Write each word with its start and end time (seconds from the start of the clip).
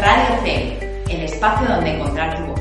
Radio 0.00 0.42
C, 0.42 1.04
el 1.10 1.20
espacio 1.24 1.68
donde 1.68 1.94
encontrar 1.94 2.38
tu 2.38 2.50
voz. 2.50 2.60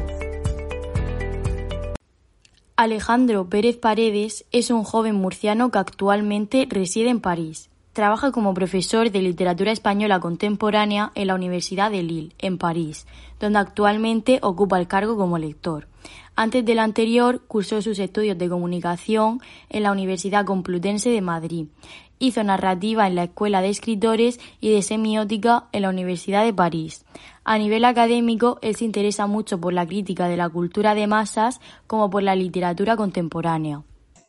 Alejandro 2.76 3.48
Pérez 3.50 3.78
Paredes 3.78 4.46
es 4.52 4.72
un 4.72 4.84
joven 4.84 5.16
murciano 5.16 5.72
que 5.72 5.80
actualmente 5.80 6.68
reside 6.70 7.10
en 7.10 7.22
París. 7.22 7.70
Trabaja 7.94 8.32
como 8.32 8.54
profesor 8.54 9.10
de 9.10 9.22
literatura 9.22 9.72
española 9.72 10.20
contemporánea 10.20 11.12
en 11.16 11.28
la 11.28 11.36
Universidad 11.36 11.92
de 11.92 12.04
Lille, 12.04 12.36
en 12.40 12.58
París, 12.58 13.08
donde 13.40 13.60
actualmente 13.60 14.40
ocupa 14.42 14.78
el 14.78 14.88
cargo 14.88 15.16
como 15.16 15.38
lector. 15.38 15.89
Antes 16.42 16.64
del 16.64 16.80
anterior, 16.80 17.42
cursó 17.50 17.82
sus 17.82 18.00
estudios 18.00 18.38
de 18.38 18.48
comunicación 18.48 19.42
en 19.68 19.84
la 19.84 19.92
Universidad 19.92 20.46
Complutense 20.46 21.10
de 21.10 21.20
Madrid. 21.20 21.68
Hizo 22.18 22.42
narrativa 22.46 23.08
en 23.08 23.16
la 23.16 23.24
Escuela 23.26 23.62
de 23.62 23.68
Escritores 23.68 24.40
y 24.62 24.74
de 24.74 24.82
Semiótica 24.82 25.68
en 25.74 25.82
la 25.82 25.90
Universidad 25.90 26.46
de 26.46 26.54
París. 26.54 27.06
A 27.44 27.58
nivel 27.58 27.84
académico, 27.84 28.58
él 28.62 28.78
se 28.78 28.86
interesa 28.86 29.28
mucho 29.28 29.60
por 29.60 29.74
la 29.74 29.86
crítica 29.86 30.30
de 30.30 30.38
la 30.38 30.48
cultura 30.48 30.96
de 30.96 31.08
masas 31.08 31.60
como 31.88 32.10
por 32.10 32.24
la 32.24 32.36
literatura 32.36 32.96
contemporánea. 32.96 33.84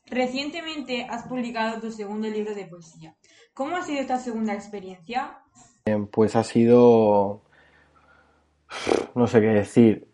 Recientemente 0.06 1.06
has 1.09 1.29
publicado 1.29 1.81
tu 1.81 1.93
segundo 1.93 2.27
libro 2.27 2.56
de 2.56 2.65
poesía. 2.65 3.15
¿Cómo 3.55 3.77
ha 3.77 3.83
sido 3.83 4.01
esta 4.01 4.19
segunda 4.19 4.53
experiencia? 4.53 5.39
Pues 6.11 6.34
ha 6.34 6.43
sido 6.43 7.45
no 9.15 9.27
sé 9.27 9.41
qué 9.41 9.49
decir, 9.49 10.09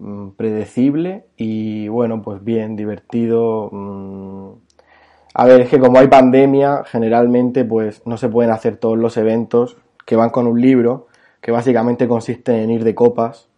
em, 0.00 0.32
predecible 0.32 1.26
y 1.36 1.88
bueno, 1.88 2.22
pues 2.22 2.42
bien, 2.44 2.76
divertido. 2.76 3.68
Mm. 3.72 4.52
A 5.34 5.44
ver, 5.46 5.62
es 5.62 5.68
que 5.68 5.78
como 5.78 5.98
hay 5.98 6.08
pandemia, 6.08 6.84
generalmente 6.84 7.64
pues 7.64 8.02
no 8.06 8.16
se 8.16 8.28
pueden 8.28 8.50
hacer 8.50 8.76
todos 8.76 8.98
los 8.98 9.16
eventos 9.16 9.76
que 10.06 10.16
van 10.16 10.30
con 10.30 10.46
un 10.46 10.60
libro, 10.60 11.08
que 11.40 11.52
básicamente 11.52 12.08
consiste 12.08 12.62
en 12.62 12.70
ir 12.70 12.84
de 12.84 12.94
copas 12.94 13.48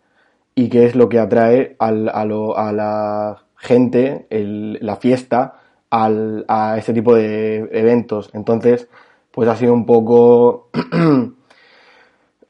y 0.55 0.69
que 0.69 0.87
es 0.87 0.95
lo 0.95 1.09
que 1.09 1.19
atrae 1.19 1.77
a, 1.79 1.93
la 1.93 3.45
gente, 3.57 4.27
la 4.31 4.97
fiesta, 4.97 5.55
a 5.91 6.77
ese 6.77 6.93
tipo 6.93 7.15
de 7.15 7.69
eventos. 7.73 8.31
Entonces, 8.35 8.89
pues 9.31 9.49
ha 9.49 9.57
sido 9.57 9.73
un 9.73 9.87
poco... 9.87 10.69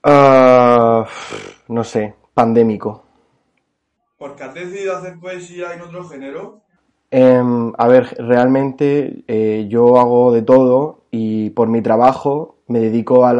Uh, 0.03 1.05
no 1.69 1.85
sé, 1.85 2.15
pandémico. 2.35 3.10
¿Por 4.21 4.37
qué 4.37 4.45
has 4.45 4.53
decidido 4.53 4.99
hacer 4.99 5.19
poesía 5.19 5.73
en 5.73 5.81
otro 5.81 6.05
género? 6.05 6.61
Em, 7.11 7.73
a 7.79 7.89
ver, 7.89 8.05
realmente 8.19 9.25
eh, 9.27 9.65
yo 9.71 9.99
hago 9.99 10.31
de 10.31 10.43
todo 10.43 11.05
y 11.11 11.49
por 11.51 11.69
mi 11.69 11.81
trabajo 11.81 12.59
me 12.67 12.81
dedico 12.81 13.25
a 13.25 13.31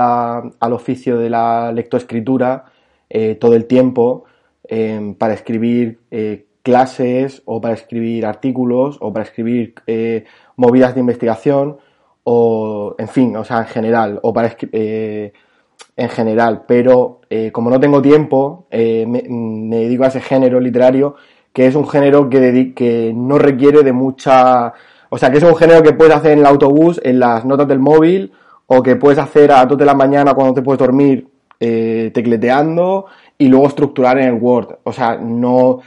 al 0.59 0.73
oficio 0.73 1.19
de 1.19 1.29
la 1.29 1.71
lectoescritura 1.71 2.65
eh, 3.11 3.35
todo 3.35 3.57
el 3.57 3.67
tiempo 3.67 4.25
em, 4.65 5.15
para 5.15 5.35
escribir 5.35 6.01
eh, 6.11 6.47
clases 6.63 7.43
o 7.45 7.61
para 7.61 7.75
escribir 7.75 8.25
artículos 8.25 8.97
o 9.03 9.13
para 9.13 9.27
escribir 9.27 9.75
movidas 10.57 10.95
de 10.95 11.01
investigación 11.01 11.77
o, 12.25 12.95
en 12.97 13.09
fin, 13.09 13.37
o 13.37 13.45
sea, 13.45 13.59
en 13.59 13.67
general, 13.67 14.19
o 14.23 14.33
para 14.33 14.49
escribir 14.49 15.35
en 15.97 16.09
general, 16.09 16.63
pero 16.67 17.21
eh, 17.29 17.53
como 17.53 17.71
no 17.71 17.79
tengo 17.79 18.01
tiempo, 18.01 18.67
eh, 18.71 19.05
me, 19.07 19.23
dedico 19.77 20.05
a 20.05 20.09
ese 20.09 20.21
género 20.21 20.61
literario, 20.61 21.17
que 21.53 21.67
es 21.67 21.75
un 21.75 21.87
género 21.89 22.29
que, 22.31 22.73
que 22.75 23.13
no 23.15 23.39
requiere 23.39 23.83
de 23.83 23.93
mucha... 23.93 24.73
O 25.11 25.19
sea, 25.19 25.31
que 25.31 25.39
es 25.39 25.45
un 25.45 25.57
género 25.57 25.83
que 25.83 25.93
puedes 25.93 26.15
hacer 26.15 26.33
en 26.33 26.41
el 26.41 26.47
autobús, 26.47 27.01
en 27.05 27.19
las 27.19 27.45
notas 27.45 27.67
del 27.69 27.81
móvil, 27.81 28.33
o 28.67 28.83
que 28.83 28.97
puedes 28.97 29.19
hacer 29.19 29.51
a 29.53 29.67
2 29.67 29.77
de 29.77 29.85
la 29.85 29.95
mañana 29.95 30.35
cuando 30.35 30.55
te 30.55 30.63
puedes 30.63 30.79
dormir 30.79 31.27
eh, 31.59 32.11
tecleteando 32.15 33.07
y 33.37 33.49
luego 33.49 33.67
estructurar 33.67 34.19
en 34.19 34.29
el 34.29 34.35
Word. 34.35 34.79
O 34.85 34.93
sea, 34.93 35.17
no... 35.17 35.81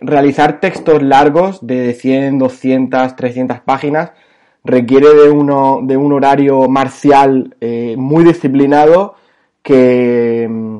realizar 0.00 0.60
textos 0.60 1.02
largos 1.02 1.66
de 1.66 1.94
100, 1.94 2.38
200, 2.38 3.16
300 3.16 3.60
páginas 3.60 4.12
requiere 4.64 5.14
de, 5.14 5.30
uno, 5.30 5.80
de 5.82 5.96
un 5.96 6.12
horario 6.12 6.68
marcial 6.68 7.54
eh, 7.60 7.94
muy 7.98 8.24
disciplinado 8.24 9.14
que 9.62 10.48
mm, 10.50 10.78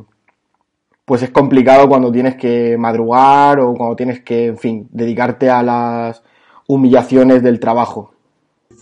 pues 1.04 1.22
es 1.22 1.30
complicado 1.30 1.88
cuando 1.88 2.10
tienes 2.10 2.36
que 2.36 2.76
madrugar 2.78 3.60
o 3.60 3.74
cuando 3.74 3.94
tienes 3.94 4.22
que, 4.22 4.46
en 4.46 4.58
fin, 4.58 4.88
dedicarte 4.90 5.50
a 5.50 5.62
las 5.62 6.22
humillaciones 6.66 7.42
del 7.42 7.60
trabajo. 7.60 8.12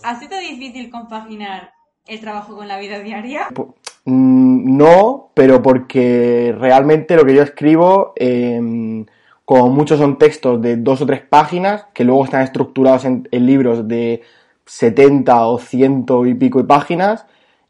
¿Ha 0.03 0.17
sido 0.19 0.37
difícil 0.39 0.89
compaginar 0.89 1.73
el 2.07 2.21
trabajo 2.21 2.55
con 2.55 2.69
la 2.69 2.79
vida 2.79 2.99
diaria? 2.99 3.47
Mm, 4.05 4.77
no, 4.77 5.31
pero 5.33 5.61
porque 5.61 6.55
realmente 6.57 7.17
lo 7.17 7.25
que 7.25 7.35
yo 7.35 7.43
escribo, 7.43 8.13
eh, 8.15 9.05
como 9.43 9.67
muchos 9.67 9.99
son 9.99 10.17
textos 10.17 10.61
de 10.61 10.77
dos 10.77 11.01
o 11.01 11.05
tres 11.05 11.21
páginas, 11.21 11.87
que 11.93 12.05
luego 12.05 12.23
están 12.23 12.43
estructurados 12.43 13.03
en 13.03 13.27
libros 13.31 13.85
de 13.89 14.21
70 14.65 15.47
o 15.47 15.59
ciento 15.59 16.25
y 16.25 16.33
pico 16.35 16.59
de 16.59 16.65
páginas 16.65 17.25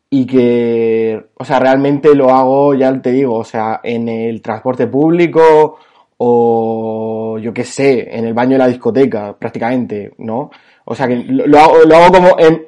y 0.09 0.28
que, 0.28 1.26
o 1.36 1.44
sea, 1.44 1.59
realmente 1.59 2.14
lo 2.14 2.30
hago, 2.30 2.76
ya 2.76 3.02
te 3.02 3.12
digo, 3.12 3.36
o 3.36 3.44
sea, 3.44 3.81
en 3.84 4.08
el 4.08 4.44
transporte 4.44 4.86
público 4.86 5.78
o 6.18 7.38
yo 7.42 7.53
qué 7.53 7.64
sé, 7.64 8.16
en 8.16 8.26
el 8.26 8.34
baño 8.36 8.52
de 8.52 8.58
la 8.59 8.68
discoteca, 8.68 9.36
prácticamente, 9.38 10.14
¿no? 10.20 10.52
O 10.86 10.96
sea 10.96 11.08
que 11.08 11.16
lo, 11.16 11.59
hago, 11.59 11.80
lo 11.86 11.96
hago 11.96 12.14
como 12.14 12.36
en, 12.38 12.68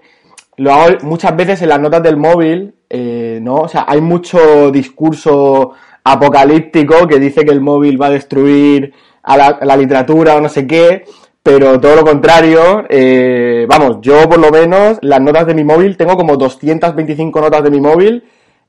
lo 0.58 0.74
hago 0.74 0.98
muchas 1.04 1.36
veces 1.36 1.62
en 1.62 1.70
las 1.70 1.80
notas 1.80 2.02
del 2.02 2.18
móvil, 2.18 2.74
eh, 2.90 3.40
¿no? 3.42 3.58
O 3.58 3.68
sea, 3.68 3.86
hay 3.88 4.02
mucho 4.02 4.72
discurso 4.72 5.74
apocalíptico 6.04 7.08
que 7.08 7.20
dice 7.20 7.46
que 7.46 7.52
el 7.52 7.62
móvil 7.62 8.02
va 8.02 8.08
a 8.08 8.12
destruir 8.12 8.94
a 9.24 9.38
la, 9.38 9.46
a 9.48 9.66
la 9.66 9.78
literatura 9.78 10.36
o 10.36 10.42
no 10.42 10.50
sé 10.50 10.66
qué, 10.66 11.04
pero 11.46 11.80
todo 11.80 11.96
lo 11.96 12.04
contrario, 12.04 12.86
eh, 12.90 13.68
vamos, 13.70 14.00
yo 14.02 14.28
por 14.28 14.40
lo 14.40 14.50
menos 14.50 14.98
las 15.04 15.22
notas 15.22 15.46
de 15.46 15.54
mi 15.54 15.64
móvil, 15.64 15.96
tengo 15.96 16.18
como 16.18 16.38
225 16.38 17.40
notas 17.40 17.64
de 17.64 17.70
mi 17.70 17.80
móvil 17.80 18.24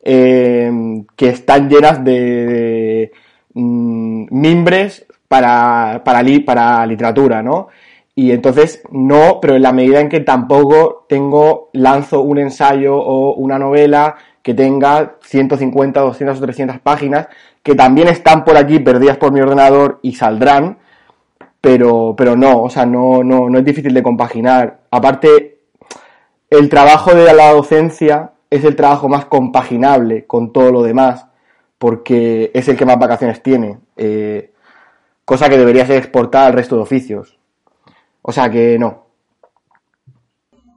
eh, 0.05 0.71
que 1.17 1.31
están 1.31 1.71
llenas 1.71 2.05
de, 2.05 3.13
mm, 3.55 4.27
mimbres 4.31 5.07
para, 5.27 6.03
para, 6.05 6.23
para 6.45 6.85
literatura, 6.85 7.43
¿no? 7.43 7.69
Y 8.15 8.33
entonces 8.33 8.83
no, 8.91 9.39
pero 9.41 9.57
en 9.57 9.63
la 9.63 9.73
medida 9.73 10.01
en 10.01 10.11
que 10.11 10.21
tampoco 10.21 11.07
tengo, 11.09 11.71
lanzo 11.73 12.21
un 12.21 12.37
ensayo 12.37 12.95
o 12.95 13.33
una 13.37 13.59
novela 13.59 14.17
que 14.43 14.53
tenga 14.53 15.17
150, 15.23 15.99
200 15.99 16.37
o 16.37 16.43
300 16.43 16.81
páginas, 16.81 17.29
que 17.63 17.75
también 17.75 18.09
están 18.09 18.45
por 18.45 18.59
aquí 18.59 18.81
perdidas 18.81 19.17
por 19.17 19.33
mi 19.33 19.41
ordenador 19.41 19.99
y 20.03 20.13
saldrán, 20.13 20.77
pero, 21.67 22.15
pero 22.17 22.37
no, 22.37 22.63
o 22.63 22.71
sea, 22.71 22.87
no, 22.87 23.25
no, 23.25 23.51
no 23.51 23.59
es 23.59 23.65
difícil 23.65 23.93
de 23.93 24.01
compaginar. 24.01 24.83
Aparte, 24.89 25.63
el 26.49 26.69
trabajo 26.69 27.13
de 27.13 27.35
la 27.35 27.51
docencia 27.51 28.35
es 28.49 28.63
el 28.63 28.77
trabajo 28.77 29.09
más 29.09 29.25
compaginable 29.25 30.29
con 30.29 30.53
todo 30.53 30.71
lo 30.71 30.85
demás, 30.85 31.27
porque 31.77 32.53
es 32.55 32.69
el 32.69 32.77
que 32.77 32.87
más 32.87 33.01
vacaciones 33.01 33.43
tiene, 33.43 33.81
eh, 33.97 34.53
cosa 35.25 35.49
que 35.49 35.59
debería 35.59 35.85
ser 35.85 35.97
exportada 35.97 36.47
al 36.47 36.53
resto 36.53 36.77
de 36.77 36.83
oficios. 36.83 37.37
O 38.23 38.31
sea 38.31 38.49
que 38.49 38.79
no. 38.79 39.07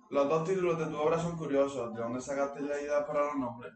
Los 0.09 0.27
dos 0.27 0.43
títulos 0.43 0.79
de 0.79 0.87
tu 0.87 0.97
obra 0.97 1.19
son 1.19 1.37
curiosos. 1.37 1.93
¿De 1.93 2.01
dónde 2.01 2.19
sacaste 2.19 2.61
la 2.61 2.81
idea 2.81 3.05
para 3.05 3.25
los 3.25 3.35
nombres? 3.35 3.73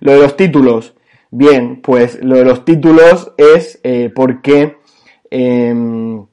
Lo 0.00 0.14
de 0.14 0.18
los 0.18 0.34
títulos. 0.34 0.96
Bien, 1.30 1.80
pues 1.80 2.20
lo 2.24 2.34
de 2.34 2.44
los 2.44 2.64
títulos 2.64 3.34
es 3.36 3.78
eh, 3.84 4.10
porque 4.12 4.77
Em, 5.30 6.24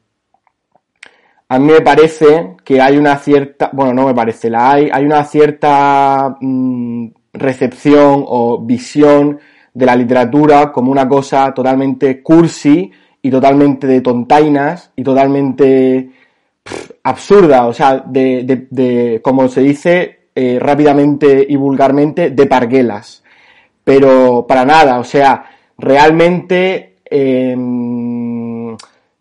a 1.48 1.60
mí 1.60 1.72
me 1.72 1.82
parece 1.82 2.56
que 2.64 2.82
hay 2.82 2.98
una 2.98 3.18
cierta, 3.18 3.70
bueno, 3.74 3.94
no 3.94 4.08
me 4.08 4.16
parece, 4.16 4.50
la 4.50 4.72
hay, 4.72 4.90
hay 4.92 5.06
una 5.06 5.24
cierta 5.24 6.36
mm, 6.42 7.08
recepción 7.34 8.24
o 8.28 8.60
visión 8.66 9.40
de 9.74 9.86
la 9.86 9.96
literatura 9.96 10.72
como 10.72 10.92
una 10.92 11.08
cosa 11.08 11.54
totalmente 11.54 12.24
cursi 12.24 12.92
y 13.22 13.30
totalmente 13.30 13.86
de 13.88 14.02
tontainas 14.02 14.92
y 14.96 15.04
totalmente 15.04 16.10
absurda, 17.04 17.68
o 17.68 17.74
sea, 17.74 18.04
de, 18.06 18.68
de, 18.70 19.22
como 19.24 19.48
se 19.48 19.62
dice, 19.62 20.20
eh, 20.34 20.58
rápidamente 20.60 21.46
y 21.48 21.56
vulgarmente, 21.56 22.32
de 22.32 22.46
parguelas. 22.48 23.24
Pero 23.84 24.46
para 24.48 24.66
nada, 24.66 25.00
o 25.00 25.04
sea, 25.04 25.46
realmente 25.78 26.96
em, 27.06 28.15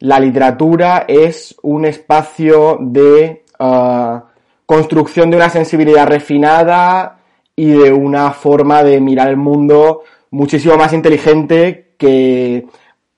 la 0.05 0.21
literatura 0.21 1.07
es 1.09 1.57
un 1.63 1.87
espacio 1.87 2.77
de 2.79 3.45
ah, 3.59 4.25
construcción 4.67 5.31
de 5.31 5.37
una 5.39 5.49
sensibilidad 5.49 6.07
refinada 6.07 7.21
y 7.57 7.71
de 7.71 7.91
una 7.91 8.31
forma 8.33 8.83
de 8.83 9.01
mirar 9.01 9.29
el 9.29 9.39
mundo 9.39 10.03
muchísimo 10.31 10.77
más 10.77 10.93
inteligente 10.93 11.95
que, 11.97 12.67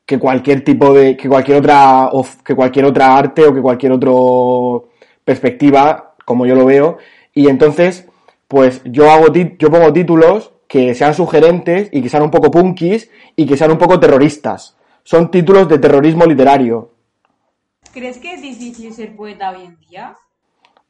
que 0.05 0.19
cualquier 0.21 0.63
tipo 0.63 0.95
de, 0.95 1.17
que 1.17 1.29
cualquier 1.29 1.59
otra, 1.59 2.09
que 2.45 2.55
cualquier 2.55 2.85
otra 2.85 3.17
arte 3.19 3.45
o 3.45 3.53
que 3.53 3.63
cualquier 3.63 3.91
otra 3.91 4.89
perspectiva, 5.25 6.15
como 6.25 6.47
yo 6.47 6.55
lo 6.55 6.67
veo. 6.67 6.99
Y 7.35 7.49
entonces, 7.49 8.07
pues 8.47 8.81
yo 8.85 9.11
hago, 9.11 9.33
yo 9.33 9.73
pongo 9.73 9.93
títulos 9.93 10.53
que 10.69 10.95
sean 10.95 11.15
sugerentes 11.15 11.89
y 11.91 12.01
que 12.01 12.09
sean 12.09 12.23
un 12.23 12.31
poco 12.31 12.53
punkis 12.53 13.11
y 13.35 13.45
que 13.45 13.57
sean 13.57 13.73
un 13.73 13.79
poco 13.79 13.99
terroristas. 13.99 14.76
Son 15.07 15.31
títulos 15.31 15.69
de 15.69 15.79
terrorismo 15.79 16.27
literario. 16.27 16.91
¿Crees 17.93 18.19
que 18.19 18.35
es 18.35 18.43
difícil 18.43 18.93
ser 18.93 19.15
poeta 19.15 19.53
hoy 19.53 19.67
en 19.67 19.79
día? 19.79 20.17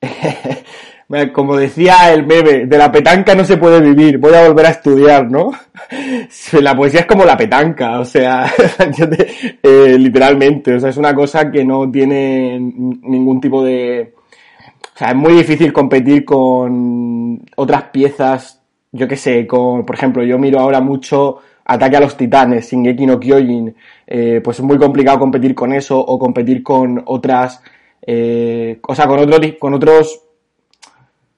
Como 1.35 1.55
decía 1.55 2.15
el 2.15 2.23
bebé, 2.23 2.65
de 2.65 2.79
la 2.79 2.91
petanca 2.91 3.35
no 3.35 3.45
se 3.45 3.59
puede 3.59 3.79
vivir, 3.79 4.17
voy 4.17 4.33
a 4.33 4.49
volver 4.49 4.65
a 4.67 4.71
estudiar, 4.71 5.31
¿no? 5.31 5.53
La 6.63 6.75
poesía 6.75 7.01
es 7.01 7.07
como 7.07 7.25
la 7.25 7.37
petanca, 7.37 8.01
o 8.01 8.05
sea, 8.05 8.47
eh, 9.63 9.97
literalmente, 9.99 10.75
o 10.75 10.81
sea, 10.81 10.89
es 10.91 10.97
una 10.97 11.15
cosa 11.15 11.51
que 11.51 11.65
no 11.65 11.89
tiene 11.91 12.59
ningún 12.59 13.41
tipo 13.41 13.63
de... 13.63 14.15
O 14.95 14.99
sea, 14.99 15.11
es 15.11 15.15
muy 15.15 15.35
difícil 15.35 15.73
competir 15.73 16.25
con 16.25 17.41
otras 17.55 17.85
piezas, 17.85 18.63
yo 18.91 19.07
qué 19.07 19.17
sé, 19.17 19.47
con, 19.47 19.85
por 19.85 19.95
ejemplo, 19.95 20.25
yo 20.25 20.39
miro 20.39 20.59
ahora 20.59 20.81
mucho 20.81 21.39
Ataque 21.67 21.97
a 21.97 22.01
los 22.01 22.17
Titanes, 22.17 22.71
Shingeki 22.71 23.07
no 23.07 23.19
Kyojin, 23.19 23.75
eh, 24.07 24.41
pues 24.43 24.59
es 24.59 24.65
muy 24.65 24.79
complicado 24.79 25.19
competir 25.19 25.55
con 25.55 25.73
eso 25.73 25.99
o 25.99 26.19
competir 26.19 26.63
con 26.63 27.03
otras, 27.07 27.63
eh, 28.07 28.79
o 28.87 28.95
sea, 28.95 29.07
con, 29.07 29.19
otros 29.19 29.41
con 29.59 29.75
otros 29.75 30.23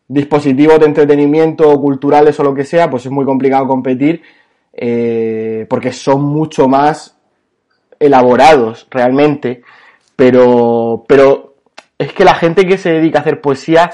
dispositivos 0.07 0.81
de 0.81 0.87
entretenimiento 0.87 1.81
culturales 1.81 2.39
o 2.41 2.45
lo 2.45 2.55
que 2.55 2.65
sea, 2.65 2.91
pues 2.91 3.07
es 3.07 3.13
muy 3.13 3.25
complicado 3.25 3.67
competir 3.67 4.23
eh, 4.73 5.67
porque 5.69 5.93
son 5.93 6.23
mucho 6.23 6.69
más 6.69 7.19
elaborados 7.99 8.87
realmente. 8.91 9.63
Pero, 10.15 11.05
pero 11.09 11.57
es 11.99 12.13
que 12.13 12.25
la 12.25 12.35
gente 12.35 12.67
que 12.67 12.79
se 12.79 12.93
dedica 12.93 13.19
a 13.19 13.23
hacer 13.23 13.41
poesía, 13.41 13.91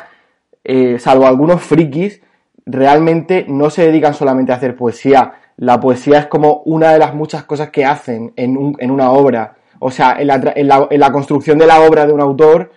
eh, 0.63 0.99
salvo 0.99 1.27
algunos 1.27 1.63
frikis, 1.63 2.21
realmente 2.67 3.45
no 3.49 3.71
se 3.71 3.87
dedican 3.87 4.15
solamente 4.15 4.53
a 4.53 4.57
hacer 4.57 4.77
poesía. 4.77 5.35
La 5.57 5.79
poesía 5.81 6.19
es 6.19 6.27
como 6.27 6.63
una 6.65 6.93
de 6.93 6.99
las 6.99 7.15
muchas 7.15 7.45
cosas 7.45 7.71
que 7.71 7.85
hacen 7.85 8.33
en, 8.37 8.57
un, 8.57 8.77
en 8.79 8.91
una 8.91 9.11
obra. 9.11 9.57
O 9.79 9.91
sea, 9.91 10.17
en 10.19 10.27
la, 10.27 10.53
en, 10.57 10.69
la, 10.69 10.89
en 10.91 11.01
la 11.01 11.13
construcción 11.13 11.59
de 11.59 11.67
la 11.67 11.81
obra 11.81 12.07
de 12.07 12.13
un 12.13 12.21
autor, 12.21 12.73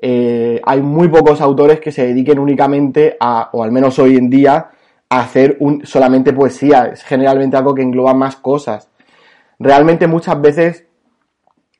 eh, 0.00 0.60
hay 0.64 0.82
muy 0.82 1.08
pocos 1.08 1.40
autores 1.40 1.78
que 1.80 1.92
se 1.92 2.06
dediquen 2.06 2.38
únicamente 2.38 3.16
a, 3.20 3.50
o 3.52 3.62
al 3.62 3.70
menos 3.70 3.98
hoy 3.98 4.16
en 4.16 4.28
día, 4.28 4.70
a 5.08 5.20
hacer 5.20 5.56
un, 5.60 5.86
solamente 5.86 6.32
poesía. 6.32 6.90
Es 6.92 7.04
generalmente 7.04 7.56
algo 7.56 7.74
que 7.74 7.82
engloba 7.82 8.14
más 8.14 8.36
cosas. 8.36 8.88
Realmente 9.58 10.06
muchas 10.06 10.40
veces 10.40 10.86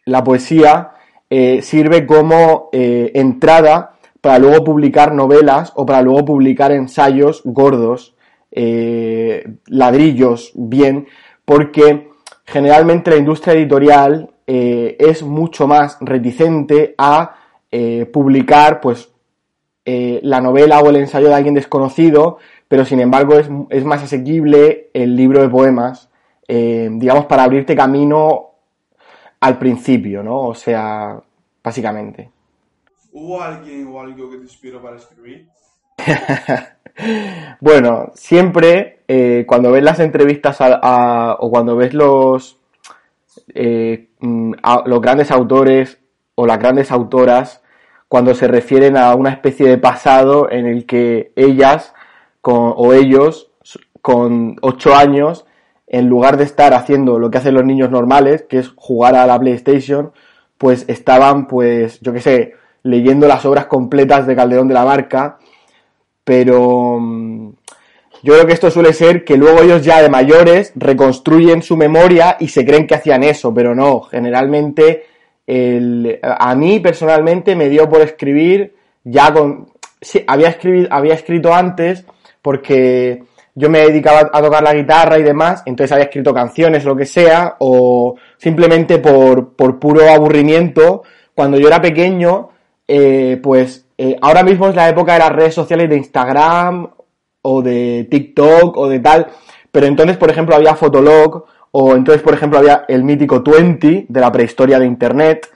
la 0.05 0.23
poesía 0.23 0.93
eh, 1.31 1.63
sirve 1.63 2.07
como 2.07 2.69
eh, 2.73 3.11
entrada 3.15 3.95
para 4.21 4.39
luego 4.39 4.63
publicar 4.63 5.13
novelas 5.15 5.73
o 5.75 5.85
para 5.85 6.03
luego 6.03 6.25
publicar 6.25 6.71
ensayos 6.73 7.43
gordos, 7.45 8.15
ladrillos, 8.55 10.53
bien, 10.55 11.07
porque 11.45 12.11
generalmente 12.45 13.11
la 13.11 13.17
industria 13.17 13.55
editorial 13.55 14.31
es 14.47 15.23
mucho 15.23 15.67
más 15.67 15.97
reticente 16.01 16.95
a 16.99 17.37
eh, 17.75 18.05
publicar 18.05 18.83
pues 18.83 19.11
eh, 19.87 20.21
la 20.23 20.43
novela 20.43 20.81
o 20.81 20.91
el 20.91 20.97
ensayo 20.97 21.29
de 21.29 21.35
alguien 21.35 21.55
desconocido, 21.55 22.37
pero 22.69 22.85
sin 22.85 23.01
embargo 23.01 23.35
es, 23.71 23.85
más 23.85 24.03
asequible 24.03 24.91
el 24.93 25.17
libro 25.17 25.41
de 25.41 25.49
poemas, 25.49 26.11
eh, 26.47 26.91
digamos, 26.93 27.25
para 27.25 27.45
abrirte 27.45 27.75
camino 27.75 28.51
al 29.41 29.59
principio, 29.59 30.23
¿no? 30.23 30.49
O 30.49 30.55
sea, 30.55 31.19
básicamente. 31.65 32.31
¿Hubo 33.11 33.41
alguien 33.41 33.87
o 33.87 34.01
algo 34.03 34.31
que 34.31 34.37
te 34.37 34.43
inspiró 34.43 34.83
para 34.83 34.99
escribir? 34.99 35.49
bueno, 37.61 38.13
siempre 38.15 39.01
cuando 39.47 39.73
ves 39.73 39.83
las 39.83 40.01
entrevistas 40.01 40.59
o 40.61 41.51
cuando 41.51 41.77
ves 41.77 41.93
los, 41.93 42.59
mm, 43.55 44.53
los 44.87 45.01
grandes 45.01 45.31
autores 45.31 45.99
o 46.35 46.47
las 46.47 46.59
grandes 46.59 46.91
autoras, 46.91 47.63
cuando 48.09 48.35
se 48.35 48.49
refieren 48.49 48.97
a 48.97 49.15
una 49.15 49.31
especie 49.31 49.69
de 49.69 49.79
pasado 49.79 50.51
en 50.51 50.67
el 50.67 50.87
que 50.87 51.33
ellas 51.37 51.95
o 52.43 52.93
ellos 52.93 53.51
con 54.01 54.57
8 54.61 54.97
años, 54.97 55.47
en 55.87 56.09
lugar 56.09 56.37
de 56.37 56.45
estar 56.45 56.75
haciendo 56.75 57.19
lo 57.19 57.31
que 57.31 57.39
hacen 57.39 57.55
los 57.55 57.65
niños 57.65 57.91
normales, 57.91 58.45
que 58.49 58.59
es 58.59 58.73
jugar 58.77 59.15
a 59.15 59.27
la 59.27 59.39
PlayStation, 59.39 60.13
pues 60.59 60.85
estaban, 60.89 61.47
pues, 61.47 62.01
yo 62.01 62.13
qué 62.13 62.21
sé, 62.21 62.55
leyendo 62.83 63.29
las 63.29 63.45
obras 63.45 63.67
completas 63.67 64.27
de 64.27 64.35
Calderón 64.35 64.69
de 64.69 64.75
la 64.75 64.85
Barca, 64.85 65.39
pero 66.25 66.99
mm, 67.01 67.53
yo 68.23 68.35
creo 68.35 68.47
que 68.47 68.53
esto 68.53 68.71
suele 68.71 68.93
ser 68.93 69.25
que 69.25 69.37
luego 69.37 69.63
ellos 69.63 69.85
ya 69.85 70.01
de 70.01 70.09
mayores 70.09 70.73
reconstruyen 70.77 71.63
su 71.63 71.77
memoria 71.77 72.37
y 72.39 72.49
se 72.49 72.65
creen 72.65 72.87
que 72.87 72.95
hacían 72.95 73.25
eso, 73.25 73.53
pero 73.53 73.75
no, 73.75 74.03
generalmente 74.03 75.07
a 76.23 76.55
mí 76.55 76.81
personalmente 76.81 77.57
me 77.57 77.69
dio 77.69 77.89
por 77.89 78.01
escribir 78.01 78.75
ya 79.05 79.33
con... 79.33 79.67
Sí, 80.01 80.25
había, 80.27 80.49
escribir, 80.49 80.89
había 80.91 81.15
escrito 81.15 81.55
antes 81.55 82.05
porque 82.41 83.23
yo 83.55 83.69
me 83.69 83.81
dedicaba 83.81 84.31
a 84.33 84.43
tocar 84.43 84.63
la 84.63 84.75
guitarra 84.75 85.19
y 85.19 85.23
demás, 85.23 85.63
entonces 85.67 85.93
había 85.93 86.07
escrito 86.07 86.33
canciones, 86.33 86.85
lo 86.85 86.97
que 86.97 87.05
sea, 87.05 87.57
o 87.59 88.17
simplemente 88.37 88.99
por, 88.99 89.55
por 89.55 89.79
puro 89.79 90.09
aburrimiento. 90.09 91.03
Cuando 91.35 91.59
yo 91.59 91.69
era 91.69 91.81
pequeño, 91.81 92.49
eh, 92.89 93.39
pues 93.43 93.82
eh, 93.99 94.17
ahora 94.21 94.43
mismo 94.43 94.69
es 94.69 94.75
la 94.75 94.89
época 94.89 95.15
de 95.15 95.19
las 95.21 95.33
redes 95.33 95.55
sociales 95.55 95.89
de 95.89 95.97
Instagram 95.97 96.91
o 97.43 97.63
de 97.63 98.07
TikTok 98.11 98.77
o 98.77 98.89
de 98.89 99.01
tal, 99.01 99.27
pero 99.71 99.87
entonces, 99.87 100.17
por 100.17 100.31
ejemplo, 100.31 100.55
había 100.55 100.75
Fotolog 100.75 101.47
o 101.73 101.95
entonces, 101.95 102.23
por 102.23 102.35
ejemplo, 102.35 102.59
había 102.59 102.85
el 102.89 103.03
mítico 103.03 103.43
20 103.43 104.07
de 104.09 104.21
la 104.21 104.31
prehistoria 104.31 104.79
de 104.79 104.87
Internet. 104.87 105.49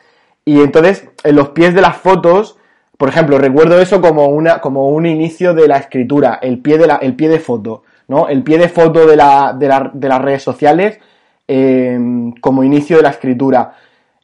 Y 0.44 0.60
entonces, 0.60 1.08
en 1.22 1.36
los 1.36 1.50
pies 1.50 1.74
de 1.74 1.82
las 1.82 1.96
fotos, 1.98 2.56
por 2.96 3.10
ejemplo, 3.10 3.36
recuerdo 3.38 3.78
eso 3.80 4.00
como, 4.00 4.26
una, 4.26 4.60
como 4.60 4.88
un 4.88 5.04
inicio 5.04 5.52
de 5.52 5.68
la 5.68 5.76
escritura, 5.76 6.38
el 6.40 6.60
pie 6.60 6.78
de, 6.78 6.86
la, 6.86 6.96
el 6.96 7.14
pie 7.14 7.28
de 7.28 7.38
foto, 7.38 7.82
¿no? 8.08 8.28
El 8.28 8.42
pie 8.42 8.56
de 8.58 8.68
foto 8.70 9.06
de, 9.06 9.16
la, 9.16 9.54
de, 9.58 9.68
la, 9.68 9.90
de 9.92 10.08
las 10.08 10.22
redes 10.22 10.42
sociales 10.42 10.98
em, 11.46 12.32
como 12.40 12.64
inicio 12.64 12.96
de 12.96 13.02
la 13.02 13.10
escritura. 13.10 13.74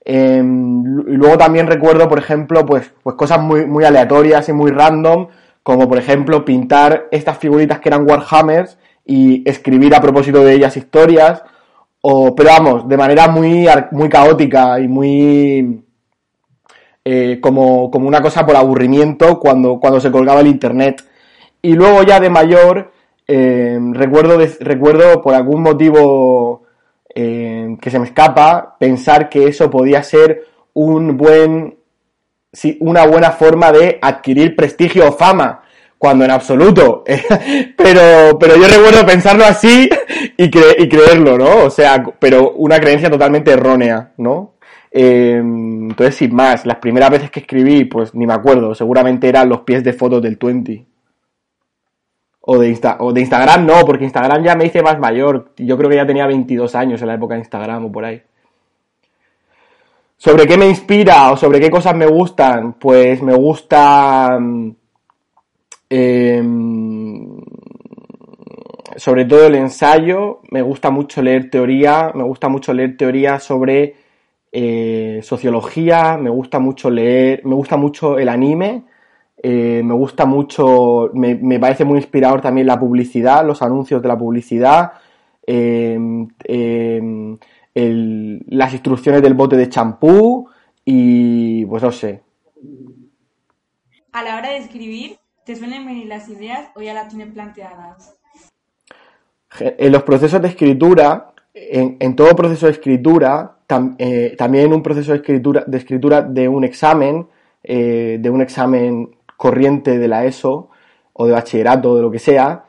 Em, 0.04 0.82
y 1.08 1.16
luego 1.16 1.38
también 1.38 1.66
recuerdo, 1.66 2.08
por 2.08 2.18
ejemplo, 2.18 2.66
pues, 2.66 2.92
pues 3.02 3.16
cosas 3.16 3.40
muy, 3.40 3.66
muy 3.66 3.84
aleatorias 3.84 4.48
y 4.48 4.52
muy 4.52 4.70
random, 4.70 5.28
como 5.62 5.88
por 5.88 5.98
ejemplo 5.98 6.44
pintar 6.44 7.08
estas 7.12 7.38
figuritas 7.38 7.78
que 7.80 7.88
eran 7.88 8.08
Warhammers 8.08 8.78
y 9.04 9.48
escribir 9.48 9.94
a 9.94 10.00
propósito 10.00 10.44
de 10.44 10.54
ellas 10.54 10.76
historias, 10.76 11.42
o, 12.00 12.34
pero 12.34 12.50
vamos, 12.50 12.88
de 12.88 12.96
manera 12.96 13.28
muy, 13.28 13.66
muy 13.92 14.08
caótica 14.08 14.80
y 14.80 14.88
muy 14.88 15.84
eh, 17.04 17.38
como, 17.40 17.90
como 17.90 18.08
una 18.08 18.20
cosa 18.22 18.46
por 18.46 18.56
aburrimiento 18.56 19.38
cuando, 19.40 19.78
cuando 19.80 20.00
se 20.00 20.10
colgaba 20.10 20.40
el 20.40 20.48
internet. 20.48 21.04
Y 21.60 21.74
luego 21.74 22.02
ya 22.02 22.20
de 22.20 22.30
mayor, 22.30 22.92
eh, 23.28 23.78
recuerdo, 23.92 24.38
recuerdo 24.60 25.22
por 25.22 25.34
algún 25.34 25.62
motivo 25.62 26.62
eh, 27.14 27.61
que 27.80 27.90
se 27.90 27.98
me 27.98 28.06
escapa, 28.06 28.76
pensar 28.78 29.28
que 29.28 29.46
eso 29.46 29.70
podía 29.70 30.02
ser 30.02 30.44
un 30.74 31.16
buen, 31.16 31.76
sí, 32.52 32.78
una 32.80 33.06
buena 33.06 33.30
forma 33.32 33.72
de 33.72 33.98
adquirir 34.00 34.56
prestigio 34.56 35.08
o 35.08 35.12
fama 35.12 35.62
cuando 36.02 36.24
en 36.24 36.32
absoluto. 36.32 37.04
pero, 37.76 38.38
pero 38.38 38.56
yo 38.56 38.66
recuerdo 38.66 39.06
pensarlo 39.06 39.44
así 39.44 39.88
y, 40.36 40.50
creerlo, 40.50 41.38
¿no? 41.38 41.64
O 41.64 41.70
sea, 41.70 42.04
pero 42.18 42.54
una 42.54 42.80
creencia 42.80 43.08
totalmente 43.08 43.52
errónea, 43.52 44.12
¿no? 44.16 44.54
Em, 44.90 45.90
entonces, 45.90 46.16
sin 46.16 46.34
más, 46.34 46.66
las 46.66 46.78
primeras 46.78 47.10
veces 47.10 47.30
que 47.30 47.40
escribí, 47.40 47.84
pues 47.84 48.14
ni 48.14 48.26
me 48.26 48.34
acuerdo, 48.34 48.74
seguramente 48.74 49.28
eran 49.28 49.48
los 49.48 49.60
pies 49.60 49.84
de 49.84 49.92
fotos 49.92 50.20
del 50.20 50.36
20. 50.36 50.84
O 52.44 52.58
de, 52.58 52.68
Insta 52.68 52.96
o 53.00 53.12
de 53.12 53.20
Instagram 53.20 53.64
no, 53.66 53.84
porque 53.86 54.04
Instagram 54.04 54.42
ya 54.42 54.56
me 54.56 54.66
hice 54.66 54.82
más 54.82 54.98
mayor. 54.98 55.52
Yo 55.56 55.76
creo 55.76 55.88
que 55.88 55.96
ya 55.96 56.06
tenía 56.06 56.26
22 56.26 56.74
años 56.74 57.00
en 57.00 57.08
la 57.08 57.14
época 57.14 57.34
de 57.34 57.40
Instagram 57.40 57.86
o 57.86 57.92
por 57.92 58.04
ahí. 58.04 58.20
¿Sobre 60.16 60.46
qué 60.46 60.56
me 60.56 60.68
inspira 60.68 61.32
o 61.32 61.36
sobre 61.36 61.60
qué 61.60 61.70
cosas 61.70 61.96
me 61.96 62.06
gustan? 62.06 62.74
Pues 62.74 63.22
me 63.22 63.34
gusta... 63.34 64.38
Mm, 64.40 64.70
em, 65.90 67.40
sobre 68.96 69.24
todo 69.24 69.46
el 69.46 69.54
ensayo, 69.54 70.40
me 70.50 70.62
gusta 70.62 70.90
mucho 70.90 71.22
leer 71.22 71.50
teoría, 71.50 72.12
me 72.14 72.24
gusta 72.24 72.48
mucho 72.48 72.72
leer 72.72 72.96
teoría 72.96 73.38
sobre 73.38 73.96
eh, 74.52 75.20
sociología, 75.22 76.16
me 76.18 76.30
gusta 76.30 76.58
mucho 76.58 76.90
leer, 76.90 77.44
me 77.44 77.54
gusta 77.54 77.76
mucho 77.76 78.18
el 78.18 78.28
anime, 78.28 78.84
eh, 79.44 79.82
me 79.84 79.94
gusta 79.94 80.24
mucho, 80.24 81.10
me, 81.14 81.34
me, 81.34 81.58
parece 81.58 81.84
muy 81.84 81.98
inspirador 81.98 82.40
también 82.40 82.68
la 82.68 82.78
publicidad, 82.78 83.44
los 83.44 83.60
anuncios 83.60 84.00
de 84.00 84.06
la 84.06 84.16
publicidad, 84.16 84.92
em, 85.44 86.28
em, 86.44 87.36
el, 87.74 88.44
las 88.46 88.72
instrucciones 88.72 89.20
del 89.20 89.34
bote 89.34 89.56
de 89.56 89.68
champú 89.68 90.48
y 90.84 91.64
pues 91.66 91.82
no 91.82 91.90
sé. 91.90 92.22
A 94.12 94.22
la 94.22 94.36
hora 94.36 94.50
de 94.50 94.58
escribir, 94.58 95.16
¿te 95.44 95.56
suelen 95.56 95.86
venir 95.86 96.06
las 96.06 96.28
ideas 96.28 96.68
o 96.76 96.82
ya 96.82 96.94
las 96.94 97.08
tienes 97.08 97.32
planteadas? 97.32 98.16
En 99.58 99.90
los 99.90 100.04
procesos 100.04 100.40
de 100.40 100.48
escritura, 100.48 101.32
en, 101.52 101.96
en 101.98 102.14
todo 102.14 102.36
proceso 102.36 102.66
de 102.66 102.72
escritura, 102.72 103.56
tam, 103.66 103.96
eh, 103.98 104.36
también 104.38 104.66
en 104.66 104.74
un 104.74 104.82
proceso 104.84 105.10
de 105.10 105.18
escritura, 105.18 105.64
de 105.66 105.78
escritura 105.78 106.22
de 106.22 106.46
un 106.46 106.62
examen, 106.62 107.26
eh, 107.64 108.18
de 108.20 108.30
un 108.30 108.40
examen 108.40 109.10
corriente 109.42 109.98
de 109.98 110.06
la 110.06 110.24
ESO 110.24 110.68
o 111.14 111.26
de 111.26 111.32
bachillerato 111.32 111.90
o 111.90 111.96
de 111.96 112.02
lo 112.02 112.12
que 112.12 112.20
sea, 112.20 112.66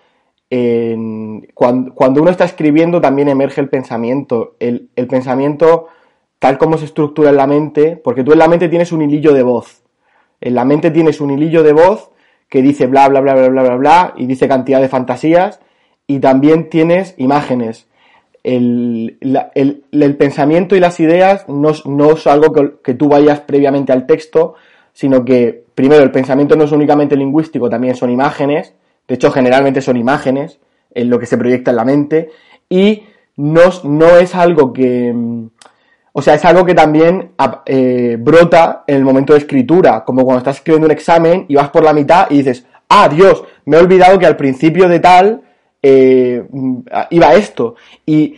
cuando, 1.53 1.93
cuando, 1.93 2.19
uno 2.19 2.31
está 2.31 2.45
escribiendo 2.45 2.99
también 2.99 3.27
emerge 3.27 3.61
el 3.61 3.69
pensamiento. 3.69 4.55
El, 4.59 4.89
pensamiento 5.07 5.89
tal 6.39 6.57
como 6.57 6.79
se 6.79 6.85
estructura 6.85 7.29
en 7.29 7.37
la 7.37 7.45
mente, 7.45 7.95
porque 7.95 8.23
tú 8.23 8.33
en 8.33 8.39
la 8.39 8.47
mente 8.47 8.69
tienes 8.69 8.91
un 8.91 9.03
hilillo 9.03 9.33
de 9.33 9.43
voz. 9.43 9.83
En 10.41 10.55
la 10.55 10.65
mente 10.65 10.89
tienes 10.89 11.21
un 11.21 11.29
hilillo 11.29 11.61
de 11.61 11.73
voz 11.73 12.09
que 12.49 12.63
dice 12.63 12.87
bla, 12.87 13.07
bla, 13.07 13.21
bla, 13.21 13.35
bla, 13.35 13.49
bla, 13.49 13.61
bla, 13.61 13.75
bla, 13.75 14.13
y 14.17 14.25
dice 14.25 14.47
cantidad 14.47 14.81
de 14.81 14.89
fantasías, 14.89 15.59
y 16.07 16.21
también 16.21 16.71
tienes 16.71 17.13
imágenes. 17.17 17.87
El, 18.41 19.19
el, 19.21 19.83
el 19.91 20.17
pensamiento 20.17 20.75
y 20.75 20.79
las 20.79 20.99
ideas 20.99 21.47
no, 21.47 21.71
no 21.85 22.13
es 22.13 22.25
algo 22.25 22.51
que, 22.51 22.73
que 22.83 22.95
tú 22.95 23.09
vayas 23.09 23.41
previamente 23.41 23.93
al 23.93 24.07
texto, 24.07 24.55
sino 24.91 25.23
que 25.23 25.62
primero 25.75 26.03
el 26.03 26.11
pensamiento 26.11 26.55
no 26.55 26.63
es 26.63 26.71
únicamente 26.71 27.15
lingüístico, 27.15 27.69
también 27.69 27.95
son 27.95 28.09
imágenes, 28.09 28.73
de 29.07 29.15
hecho 29.15 29.31
generalmente 29.31 29.81
son 29.81 29.97
imágenes 29.97 30.59
en 30.93 31.09
lo 31.09 31.19
que 31.19 31.25
se 31.25 31.37
proyecta 31.37 31.71
en 31.71 31.77
la 31.77 31.85
mente, 31.85 32.29
y 32.69 33.03
no, 33.37 33.61
no 33.83 34.17
es 34.17 34.35
algo 34.35 34.71
que, 34.71 35.13
o 36.11 36.21
sea, 36.21 36.35
es 36.35 36.45
algo 36.45 36.65
que 36.65 36.75
también 36.75 37.31
eh, 37.65 38.17
brota 38.19 38.83
en 38.85 38.97
el 38.97 39.03
momento 39.03 39.33
de 39.33 39.39
escritura, 39.39 40.03
como 40.03 40.23
cuando 40.23 40.39
estás 40.39 40.57
escribiendo 40.57 40.85
un 40.85 40.91
examen 40.91 41.45
y 41.47 41.55
vas 41.55 41.69
por 41.69 41.83
la 41.83 41.93
mitad 41.93 42.27
y 42.29 42.37
dices, 42.37 42.65
ah, 42.89 43.09
Dios, 43.09 43.43
me 43.65 43.77
he 43.77 43.79
olvidado 43.79 44.19
que 44.19 44.27
al 44.27 44.37
principio 44.37 44.87
de 44.87 44.99
tal 44.99 45.41
eh, 45.81 46.45
iba 47.09 47.33
esto, 47.33 47.75
y, 48.05 48.35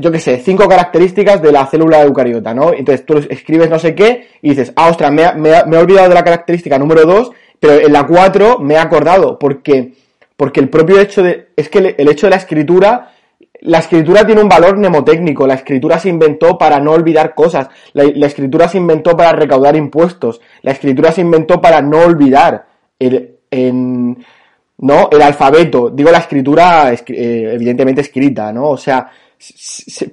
yo 0.00 0.10
qué 0.10 0.20
sé, 0.20 0.38
cinco 0.44 0.68
características 0.68 1.40
de 1.42 1.52
la 1.52 1.66
célula 1.66 2.02
eucariota, 2.02 2.54
¿no? 2.54 2.72
Entonces 2.72 3.04
tú 3.04 3.18
escribes 3.28 3.70
no 3.70 3.78
sé 3.78 3.94
qué 3.94 4.28
y 4.42 4.50
dices, 4.50 4.72
ah, 4.76 4.88
ostras, 4.88 5.12
me, 5.12 5.22
he 5.22 5.78
olvidado 5.78 6.08
de 6.08 6.14
la 6.14 6.24
característica 6.24 6.78
número 6.78 7.04
dos, 7.04 7.32
pero 7.60 7.74
en 7.74 7.92
la 7.92 8.06
cuatro 8.06 8.58
me 8.58 8.74
he 8.74 8.78
acordado, 8.78 9.38
porque, 9.38 9.92
porque 10.36 10.60
el 10.60 10.68
propio 10.68 11.00
hecho 11.00 11.22
de, 11.22 11.48
es 11.56 11.68
que 11.68 11.94
el 11.96 12.08
hecho 12.08 12.26
de 12.26 12.30
la 12.30 12.36
escritura, 12.36 13.12
la 13.60 13.78
escritura 13.78 14.24
tiene 14.24 14.40
un 14.40 14.48
valor 14.48 14.76
mnemotécnico, 14.76 15.46
la 15.46 15.54
escritura 15.54 15.98
se 15.98 16.08
inventó 16.08 16.56
para 16.56 16.80
no 16.80 16.92
olvidar 16.92 17.34
cosas, 17.34 17.68
la, 17.92 18.04
la 18.14 18.26
escritura 18.26 18.68
se 18.68 18.78
inventó 18.78 19.16
para 19.16 19.32
recaudar 19.32 19.76
impuestos, 19.76 20.40
la 20.62 20.72
escritura 20.72 21.12
se 21.12 21.20
inventó 21.20 21.60
para 21.60 21.82
no 21.82 21.98
olvidar 21.98 22.66
el, 22.98 23.38
en, 23.50 24.24
¿no? 24.78 25.08
el 25.10 25.22
alfabeto, 25.22 25.90
digo 25.90 26.10
la 26.10 26.18
escritura 26.18 26.92
eh, 26.92 27.50
evidentemente 27.54 28.00
escrita, 28.00 28.52
¿no? 28.52 28.70
O 28.70 28.76
sea, 28.76 29.10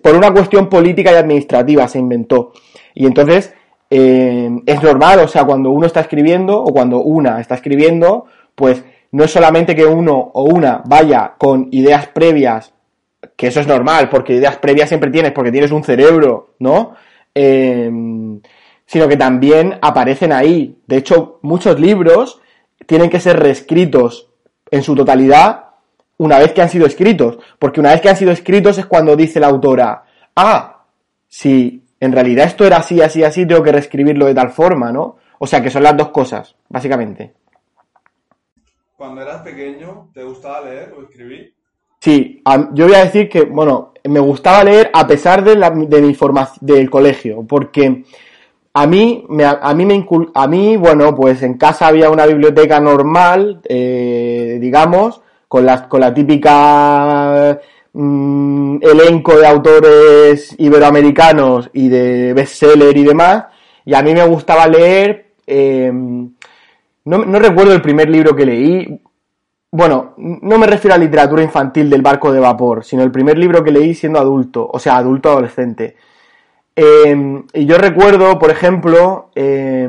por 0.01 0.15
una 0.15 0.32
cuestión 0.32 0.70
política 0.70 1.12
y 1.12 1.15
administrativa 1.15 1.88
se 1.88 2.00
inventó. 2.00 2.53
Y 2.94 3.05
entonces 3.05 3.53
eh, 3.89 4.50
es 4.65 4.84
normal, 4.84 5.20
o 5.20 5.27
sea, 5.27 5.44
cuando 5.46 5.72
uno 5.72 5.88
está 5.88 6.01
escribiendo 6.01 6.62
o 6.62 6.74
cuando 6.74 7.01
una 7.01 7.39
está 7.39 7.55
escribiendo, 7.55 8.25
pues 8.55 8.84
no 9.12 9.24
es 9.24 9.32
solamente 9.32 9.75
que 9.75 9.86
uno 9.86 10.32
o 10.34 10.44
una 10.44 10.82
vaya 10.86 11.34
con 11.38 11.70
ideas 11.72 12.08
previas, 12.08 12.74
que 13.36 13.48
eso 13.48 13.60
es 13.60 13.67
normal, 13.67 14.10
porque 14.10 14.34
ideas 14.34 14.58
previas 14.58 14.89
siempre 14.89 15.12
tienes, 15.12 15.32
porque 15.32 15.51
tienes 15.51 15.72
un 15.72 15.84
cerebro, 15.84 16.55
¿no? 16.60 16.94
Eh, 17.34 17.91
sino 18.86 19.08
que 19.08 19.17
también 19.17 19.77
aparecen 19.82 20.32
ahí. 20.32 20.77
De 20.88 20.98
hecho, 20.98 21.39
muchos 21.41 21.79
libros 21.79 22.39
tienen 22.86 23.10
que 23.10 23.20
ser 23.20 23.39
reescritos 23.39 24.29
en 24.70 24.84
su 24.84 24.96
totalidad 24.96 25.65
una 26.18 26.40
vez 26.40 26.54
que 26.54 26.62
han 26.62 26.70
sido 26.70 26.86
escritos, 26.86 27.38
porque 27.60 27.80
una 27.80 27.92
vez 27.92 28.02
que 28.02 28.10
han 28.10 28.18
sido 28.18 28.32
escritos 28.32 28.78
es 28.78 28.86
cuando 28.86 29.16
dice 29.16 29.40
la 29.40 29.48
autora, 29.48 30.04
ah, 30.36 30.86
si 31.28 31.84
en 32.00 32.12
realidad 32.12 32.46
esto 32.46 32.66
era 32.66 32.78
así, 32.78 33.02
así, 33.02 33.24
así, 33.24 33.46
tengo 33.46 33.64
que 33.64 33.72
reescribirlo 33.72 34.26
de 34.26 34.36
tal 34.36 34.50
forma, 34.52 34.92
¿no? 34.92 35.18
O 35.40 35.48
sea 35.48 35.62
que 35.62 35.70
son 35.70 35.84
las 35.84 35.98
dos 35.98 36.10
cosas, 36.10 36.56
básicamente. 36.70 37.34
Cuando 38.96 39.22
eras 39.22 39.42
pequeño, 39.42 40.10
¿te 40.14 40.24
gustaba 40.24 40.62
leer 40.62 40.94
o 40.98 41.04
escribir? 41.04 41.54
Sí, 42.00 42.42
yo 42.74 42.86
voy 42.86 42.96
a 42.96 43.06
decir 43.06 43.28
que, 43.28 43.44
bueno, 43.44 43.94
me 44.04 44.20
gustaba 44.20 44.64
leer 44.64 44.92
a 44.94 45.08
pesar 45.08 45.44
de, 45.44 45.56
la, 45.56 45.70
de 45.72 46.02
mi 46.02 46.14
formación 46.14 46.66
del 46.66 46.90
colegio, 46.90 47.44
porque 47.48 48.04
a 48.74 48.88
mí, 48.88 49.26
me, 49.30 49.44
a, 49.46 49.74
mí 49.74 49.86
me 49.86 49.96
incul 49.96 50.32
a 50.34 50.48
mí, 50.48 50.78
bueno, 50.78 51.16
pues 51.16 51.42
en 51.44 51.58
casa 51.58 51.88
había 51.88 52.10
una 52.10 52.26
biblioteca 52.26 52.80
normal, 52.80 53.62
eh, 53.68 54.58
digamos, 54.62 55.22
con 55.56 55.66
la, 55.66 55.88
con 55.88 56.02
la 56.02 56.14
típica 56.14 57.58
mmm, 57.94 58.76
elenco 58.82 59.38
de 59.38 59.48
autores 59.48 60.54
iberoamericanos 60.58 61.70
y 61.72 61.88
de 61.88 62.34
bestseller 62.34 62.98
y 62.98 63.06
demás, 63.06 63.46
y 63.86 63.94
a 63.94 64.02
mí 64.02 64.14
me 64.14 64.26
gustaba 64.28 64.68
leer, 64.68 65.28
eh, 65.48 65.90
no, 65.94 67.18
no 67.20 67.40
recuerdo 67.40 67.72
el 67.72 67.82
primer 67.82 68.10
libro 68.10 68.36
que 68.36 68.46
leí, 68.46 69.02
bueno, 69.72 70.14
no 70.18 70.58
me 70.58 70.68
refiero 70.68 70.94
a 70.94 70.98
literatura 70.98 71.42
infantil 71.42 71.90
del 71.90 72.02
barco 72.02 72.34
de 72.34 72.42
vapor, 72.42 72.84
sino 72.84 73.02
el 73.02 73.12
primer 73.12 73.38
libro 73.38 73.64
que 73.64 73.72
leí 73.72 73.96
siendo 73.96 74.20
adulto, 74.20 74.70
o 74.70 74.78
sea, 74.78 74.98
adulto 74.98 75.30
adolescente. 75.30 75.96
Eh, 76.76 77.44
y 77.54 77.66
yo 77.66 77.78
recuerdo, 77.78 78.38
por 78.38 78.52
ejemplo, 78.52 79.30
eh, 79.36 79.88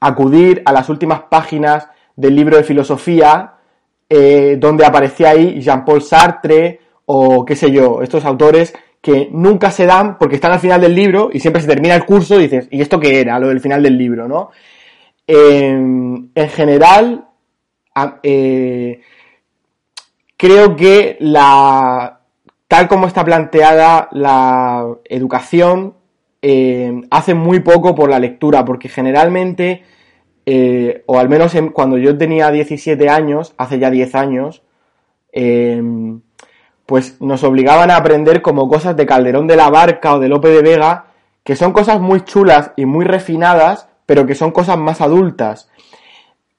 acudir 0.00 0.62
a 0.64 0.72
las 0.72 0.88
últimas 0.88 1.20
páginas 1.28 1.86
del 2.16 2.34
libro 2.34 2.56
de 2.56 2.64
filosofía 2.64 3.56
eh, 4.12 4.56
donde 4.58 4.84
aparecía 4.84 5.30
ahí 5.30 5.60
Jean-Paul 5.60 6.02
Sartre 6.02 6.80
o 7.06 7.44
qué 7.44 7.54
sé 7.54 7.70
yo, 7.70 8.02
estos 8.02 8.24
autores 8.24 8.74
que 9.00 9.28
nunca 9.30 9.70
se 9.70 9.86
dan 9.86 10.18
porque 10.18 10.34
están 10.34 10.50
al 10.50 10.58
final 10.58 10.80
del 10.80 10.96
libro 10.96 11.30
y 11.32 11.38
siempre 11.38 11.62
se 11.62 11.68
termina 11.68 11.94
el 11.94 12.04
curso 12.04 12.34
y 12.34 12.42
dices, 12.42 12.66
¿y 12.72 12.80
esto 12.80 12.98
qué 12.98 13.20
era? 13.20 13.38
Lo 13.38 13.46
del 13.46 13.60
final 13.60 13.84
del 13.84 13.96
libro, 13.96 14.26
¿no? 14.26 14.50
Eh, 15.28 15.68
en 15.70 16.48
general, 16.48 17.24
eh, 18.24 19.00
creo 20.36 20.74
que 20.74 21.16
la 21.20 22.20
tal 22.66 22.88
como 22.88 23.06
está 23.06 23.24
planteada 23.24 24.08
la 24.10 24.88
educación 25.04 25.94
hace 27.10 27.34
muy 27.34 27.60
poco 27.60 27.94
por 27.94 28.10
la 28.10 28.18
lectura 28.18 28.64
porque 28.64 28.88
generalmente 28.88 29.84
eh, 30.46 31.02
o 31.06 31.18
al 31.18 31.28
menos 31.28 31.54
en, 31.54 31.68
cuando 31.68 31.98
yo 31.98 32.16
tenía 32.16 32.50
17 32.50 33.08
años, 33.08 33.54
hace 33.56 33.78
ya 33.78 33.90
10 33.90 34.14
años, 34.14 34.62
eh, 35.32 35.82
pues 36.86 37.20
nos 37.20 37.44
obligaban 37.44 37.90
a 37.90 37.96
aprender 37.96 38.42
como 38.42 38.68
cosas 38.68 38.96
de 38.96 39.06
Calderón 39.06 39.46
de 39.46 39.56
la 39.56 39.70
Barca 39.70 40.14
o 40.14 40.18
de 40.18 40.28
Lope 40.28 40.48
de 40.48 40.62
Vega, 40.62 41.06
que 41.44 41.54
son 41.54 41.72
cosas 41.72 42.00
muy 42.00 42.22
chulas 42.22 42.72
y 42.76 42.84
muy 42.84 43.04
refinadas, 43.04 43.88
pero 44.06 44.26
que 44.26 44.34
son 44.34 44.50
cosas 44.50 44.76
más 44.76 45.00
adultas. 45.00 45.70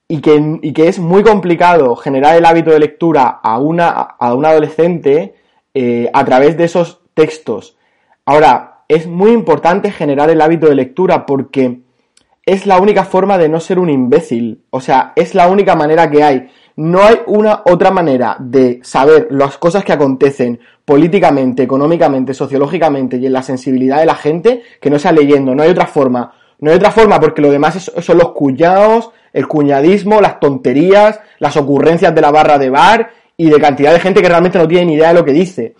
Y 0.08 0.20
que, 0.20 0.58
y 0.62 0.72
que 0.72 0.88
es 0.88 0.98
muy 0.98 1.22
complicado 1.22 1.96
generar 1.96 2.36
el 2.36 2.44
hábito 2.44 2.70
de 2.70 2.78
lectura 2.78 3.40
a 3.42 3.58
una, 3.58 3.88
a 3.88 4.34
un 4.34 4.44
adolescente 4.44 5.34
eh, 5.74 6.10
a 6.12 6.24
través 6.24 6.56
de 6.56 6.64
esos 6.64 7.00
textos. 7.14 7.76
Ahora, 8.24 8.84
es 8.88 9.06
muy 9.06 9.32
importante 9.32 9.90
generar 9.90 10.28
el 10.30 10.40
hábito 10.40 10.68
de 10.68 10.74
lectura 10.74 11.24
porque 11.24 11.80
es 12.44 12.66
la 12.66 12.78
única 12.78 13.04
forma 13.04 13.38
de 13.38 13.48
no 13.48 13.60
ser 13.60 13.78
un 13.78 13.90
imbécil. 13.90 14.64
O 14.70 14.80
sea, 14.80 15.12
es 15.16 15.34
la 15.34 15.48
única 15.48 15.74
manera 15.74 16.10
que 16.10 16.22
hay. 16.22 16.48
No 16.76 17.02
hay 17.02 17.16
una 17.26 17.62
otra 17.66 17.90
manera 17.90 18.36
de 18.40 18.80
saber 18.82 19.28
las 19.30 19.58
cosas 19.58 19.84
que 19.84 19.92
acontecen 19.92 20.58
políticamente, 20.84 21.62
económicamente, 21.62 22.34
sociológicamente 22.34 23.18
y 23.18 23.26
en 23.26 23.32
la 23.32 23.42
sensibilidad 23.42 23.98
de 23.98 24.06
la 24.06 24.14
gente 24.14 24.62
que 24.80 24.90
no 24.90 24.98
sea 24.98 25.12
leyendo. 25.12 25.54
No 25.54 25.62
hay 25.62 25.70
otra 25.70 25.86
forma. 25.86 26.32
No 26.58 26.70
hay 26.70 26.76
otra 26.76 26.90
forma 26.90 27.20
porque 27.20 27.42
lo 27.42 27.50
demás 27.50 27.76
es, 27.76 28.04
son 28.04 28.18
los 28.18 28.32
cuñados, 28.32 29.10
el 29.32 29.46
cuñadismo, 29.48 30.20
las 30.20 30.40
tonterías, 30.40 31.20
las 31.38 31.56
ocurrencias 31.56 32.14
de 32.14 32.20
la 32.20 32.30
barra 32.30 32.58
de 32.58 32.70
bar 32.70 33.10
y 33.36 33.50
de 33.50 33.60
cantidad 33.60 33.92
de 33.92 34.00
gente 34.00 34.22
que 34.22 34.28
realmente 34.28 34.58
no 34.58 34.68
tiene 34.68 34.86
ni 34.86 34.94
idea 34.94 35.08
de 35.08 35.14
lo 35.14 35.24
que 35.24 35.32
dice. 35.32 35.74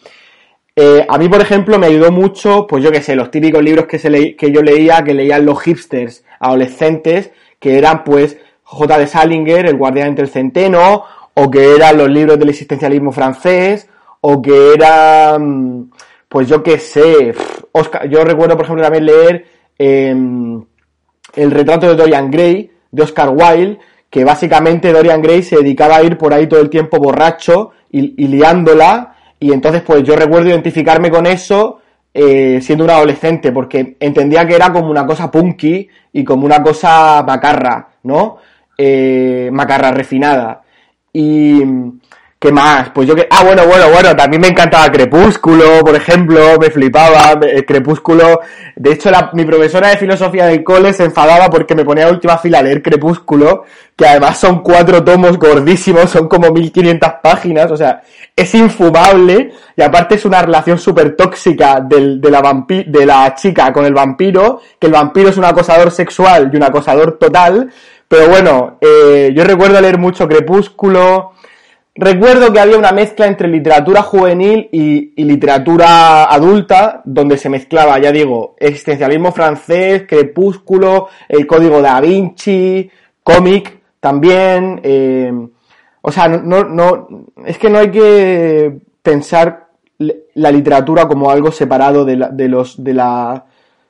Eh, 0.75 1.05
a 1.07 1.19
mí, 1.19 1.29
por 1.29 1.41
ejemplo, 1.41 1.79
me 1.79 1.87
ayudó 1.87 2.11
mucho, 2.11 2.67
pues 2.67 2.83
yo 2.83 2.91
qué 2.91 3.03
sé, 3.03 3.15
los 3.15 3.31
típicos 3.31 3.63
libros 3.63 3.87
que, 3.87 3.99
se 3.99 4.37
que 4.37 4.51
yo 4.51 4.63
leía, 4.63 5.05
que 5.05 5.15
leían 5.15 5.45
los 5.45 5.61
hipsters 5.61 6.25
adolescentes, 6.41 7.31
que 7.59 7.77
eran 7.77 8.05
pues 8.05 8.39
J. 8.63 8.99
de 8.99 9.07
Salinger, 9.07 9.67
El 9.67 9.77
guardián 9.77 10.09
entre 10.09 10.25
el 10.25 10.31
centeno, 10.31 11.05
o 11.35 11.51
que 11.51 11.75
eran 11.75 11.99
los 11.99 12.09
libros 12.09 12.39
del 12.39 12.49
existencialismo 12.49 13.13
francés, 13.13 13.89
o 14.21 14.41
que 14.41 14.73
eran, 14.75 15.91
pues 16.29 16.49
yo 16.49 16.63
qué 16.63 16.79
sé, 16.79 17.35
Oscar, 17.73 18.09
yo 18.09 18.25
recuerdo 18.25 18.57
por 18.57 18.65
ejemplo 18.65 18.85
también 18.85 19.07
leer 19.07 19.47
em, 19.79 20.65
El 21.35 21.51
retrato 21.51 21.89
de 21.89 21.97
Dorian 21.97 22.31
Gray, 22.31 22.71
de 22.91 23.03
Oscar 23.03 23.31
Wilde, 23.31 23.79
que 24.09 24.25
básicamente 24.25 24.93
Dorian 24.93 25.23
Gray 25.23 25.43
se 25.43 25.57
dedicaba 25.57 25.97
a 25.97 26.03
ir 26.03 26.19
por 26.19 26.33
ahí 26.35 26.47
todo 26.47 26.61
el 26.61 26.71
tiempo 26.71 26.99
borracho 26.99 27.71
y, 27.91 28.27
liándola, 28.27 29.12
y 29.43 29.53
entonces 29.53 29.83
pues 29.83 30.05
yo 30.05 30.15
recuerdo 30.15 30.49
identificarme 30.49 31.11
con 31.11 31.27
eso 31.27 31.81
eh, 32.15 32.61
siendo 32.63 32.85
un 32.85 32.91
adolescente, 32.91 33.51
porque 33.51 33.97
entendía 33.99 34.47
que 34.47 34.55
era 34.55 34.73
como 34.73 34.91
una 34.91 35.05
cosa 35.07 35.31
punky 35.31 35.89
y 36.13 36.23
como 36.25 36.45
una 36.45 36.63
cosa 36.63 37.25
macarra, 37.27 37.89
¿no? 38.05 38.37
Eh, 38.79 39.49
macarra 39.51 39.91
refinada. 39.91 40.63
Y, 41.13 41.61
¿Qué 42.43 42.51
más? 42.51 42.91
Pues 42.91 43.07
yo 43.07 43.15
que... 43.15 43.29
Ah, 43.31 43.45
bueno, 43.45 43.65
bueno, 43.69 43.89
bueno, 43.89 44.17
también 44.17 44.41
me 44.43 44.49
encantaba 44.49 44.91
Crepúsculo, 44.91 45.79
por 45.85 45.95
ejemplo, 45.95 46.59
me 46.61 46.73
flipaba 46.73 47.39
Crepúsculo. 47.65 48.41
De 48.75 48.95
hecho, 48.95 49.13
la, 49.13 49.31
mi 49.33 49.45
profesora 49.45 49.91
de 49.91 49.97
filosofía 49.97 50.47
del 50.47 50.65
cole 50.65 50.93
se 50.93 51.05
enfadaba 51.05 51.49
porque 51.49 51.77
me 51.77 51.85
ponía 51.85 52.09
a 52.09 52.11
última 52.11 52.37
fila 52.39 52.59
a 52.59 52.63
leer 52.65 52.83
Crepúsculo, 52.83 53.63
que 53.95 54.09
además 54.09 54.39
son 54.39 54.61
cuatro 54.61 55.05
tomos 55.05 55.39
gordísimos, 55.39 56.11
son 56.11 56.27
como 56.27 56.51
1500 56.51 57.13
páginas, 57.23 57.71
o 57.71 57.77
sea, 57.77 58.03
es 58.35 58.53
infumable, 58.57 59.53
y 59.77 59.83
aparte 59.83 60.17
es 60.17 60.25
una 60.25 60.43
relación 60.43 60.79
súper 60.79 61.15
tóxica 61.15 61.79
de, 61.81 62.19
la 62.29 62.67
de 62.69 63.07
la 63.07 63.37
chica 63.37 63.73
con 63.73 63.85
el 63.85 63.95
vampiro, 63.95 64.63
que 64.81 64.89
el 64.89 64.93
vampiro 64.95 65.29
es 65.29 65.37
un 65.37 65.45
acosador 65.45 65.93
sexual 65.93 66.51
y 66.53 66.57
un 66.57 66.65
acosador 66.65 67.19
total, 67.21 67.71
pero 68.09 68.29
bueno, 68.29 68.79
eh, 68.81 69.31
yo 69.33 69.45
recuerdo 69.45 69.81
leer 69.81 69.99
mucho 69.99 70.27
Crepúsculo, 70.27 71.35
Recuerdo 71.95 72.51
que 72.51 72.59
había 72.59 72.79
una 72.79 72.93
mezcla 72.93 73.27
entre 73.27 73.49
literatura 73.49 74.03
juvenil 74.03 74.67
y, 74.73 75.23
literatura 75.23 76.25
adulta, 76.25 77.03
donde 77.05 77.37
se 77.37 77.51
mezclaba, 77.51 77.99
ya 77.99 78.11
digo, 78.11 78.57
existencialismo 78.59 79.31
francés, 79.31 80.05
crepúsculo, 80.09 81.09
el 81.29 81.47
código 81.47 81.83
da 81.83 82.01
Vinci, 82.01 82.91
cómic 83.23 83.81
también. 84.01 84.81
Eh, 84.83 85.33
o 86.01 86.11
sea, 86.11 86.29
no, 86.29 86.65
no, 86.65 87.27
es 87.45 87.59
que 87.59 87.69
no 87.69 87.79
hay 87.79 87.91
que 87.91 88.79
pensar 89.03 89.69
la 89.99 90.51
literatura 90.51 91.07
como 91.07 91.31
algo 91.31 91.53
separado 91.53 92.07
de, 92.07 92.27
de 92.33 92.49
los, 92.49 92.83
de 92.83 92.95
la, 92.95 93.45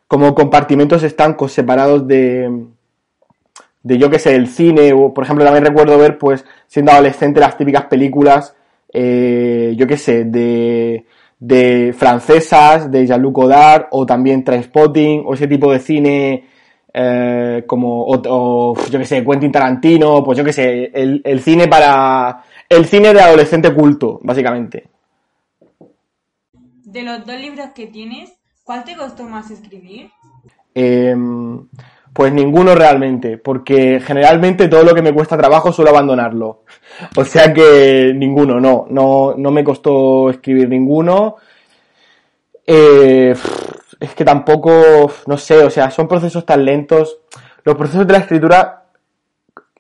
como 0.09 0.35
compartimentos 0.35 1.05
estancos 1.05 1.53
separados 1.53 2.07
de, 2.09 2.67
de 3.83 3.99
yo 3.99 4.11
que 4.11 4.19
sé, 4.19 4.35
el 4.35 4.49
cine, 4.49 4.93
o 4.93 5.13
por 5.13 5.25
ejemplo 5.25 5.45
también 5.45 5.65
recuerdo 5.65 5.99
ver, 5.99 6.19
pues, 6.19 6.45
siendo 6.67 6.93
adolescente, 6.93 7.41
las 7.41 7.57
típicas 7.57 7.87
películas, 7.87 8.55
eh, 8.93 9.75
yo 9.77 9.87
que 9.87 9.97
sé, 9.97 10.25
de, 10.25 11.07
de 11.39 11.95
francesas, 11.97 12.91
de 12.91 13.07
Jean-Luc 13.07 13.35
Godard, 13.35 13.87
o 13.91 14.07
también 14.07 14.45
Trainspotting, 14.45 15.25
o 15.27 15.35
ese 15.35 15.49
tipo 15.49 15.73
de 15.73 15.81
cine, 15.81 16.45
eh, 16.95 17.65
como, 17.67 18.05
o, 18.07 18.75
yo 18.89 18.99
que 18.99 19.05
sé, 19.05 19.25
Quentin 19.25 19.51
Tarantino, 19.51 20.23
pues 20.23 20.39
yo 20.39 20.45
que 20.45 20.53
sé, 20.53 20.91
el, 20.95 21.21
el 21.25 21.41
cine 21.41 21.67
para, 21.67 22.45
el 22.69 22.87
cine 22.87 23.13
de 23.13 23.21
adolescente 23.21 23.75
culto, 23.75 24.21
básicamente. 24.23 24.89
De 26.85 27.03
los 27.03 27.27
dos 27.27 27.41
libros 27.41 27.71
que 27.75 27.87
tienes, 27.87 28.33
¿cuál 28.63 28.85
te 28.85 28.95
costó 28.95 29.25
más 29.25 29.51
escribir? 29.51 30.11
Eh, 30.75 31.17
pues 32.13 32.33
ninguno 32.33 32.75
realmente, 32.75 33.39
porque 33.39 34.01
generalmente 34.01 34.69
todo 34.69 34.85
lo 34.85 34.95
que 34.95 35.03
me 35.03 35.15
cuesta 35.15 35.39
trabajo 35.39 35.73
suelo 35.73 35.91
abandonarlo. 35.91 36.63
O 37.17 37.25
sea 37.25 37.55
que 37.55 38.13
ninguno, 38.15 38.61
no, 38.61 38.87
no, 38.91 39.35
no 39.37 39.51
me 39.51 39.65
costó 39.65 40.29
escribir 40.29 40.69
ninguno. 40.69 41.37
Eh, 42.67 43.35
es 43.99 44.15
que 44.15 44.25
tampoco, 44.25 45.11
no 45.27 45.39
sé, 45.39 45.65
o 45.65 45.71
sea, 45.71 45.91
son 45.91 46.07
procesos 46.07 46.45
tan 46.45 46.65
lentos. 46.67 47.21
Los 47.65 47.77
procesos 47.77 48.07
de 48.07 48.13
la 48.13 48.19
escritura 48.19 48.85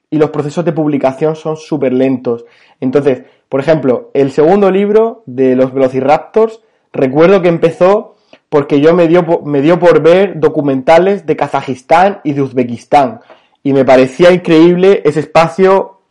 y 0.08 0.18
los 0.18 0.30
procesos 0.30 0.64
de 0.64 0.72
publicación 0.72 1.36
son 1.36 1.56
súper 1.56 1.92
lentos. 1.92 2.46
Entonces, 2.80 3.24
por 3.48 3.60
ejemplo, 3.60 4.10
el 4.14 4.32
segundo 4.32 4.70
libro 4.70 5.22
de 5.26 5.54
los 5.54 5.72
Velociraptors, 5.72 6.60
recuerdo 6.92 7.42
que 7.42 7.48
empezó 7.48 8.16
porque 8.52 8.82
yo 8.82 8.92
me 8.94 9.08
dio, 9.08 9.24
me 9.46 9.62
dio 9.62 9.78
por 9.78 10.02
ver 10.02 10.38
documentales 10.38 11.24
de 11.24 11.36
Kazajistán 11.36 12.20
y 12.22 12.34
de 12.34 12.42
Uzbekistán. 12.42 13.20
Y 13.62 13.72
me 13.72 13.82
parecía 13.82 14.30
increíble 14.30 15.00
ese 15.06 15.20
espacio 15.20 16.02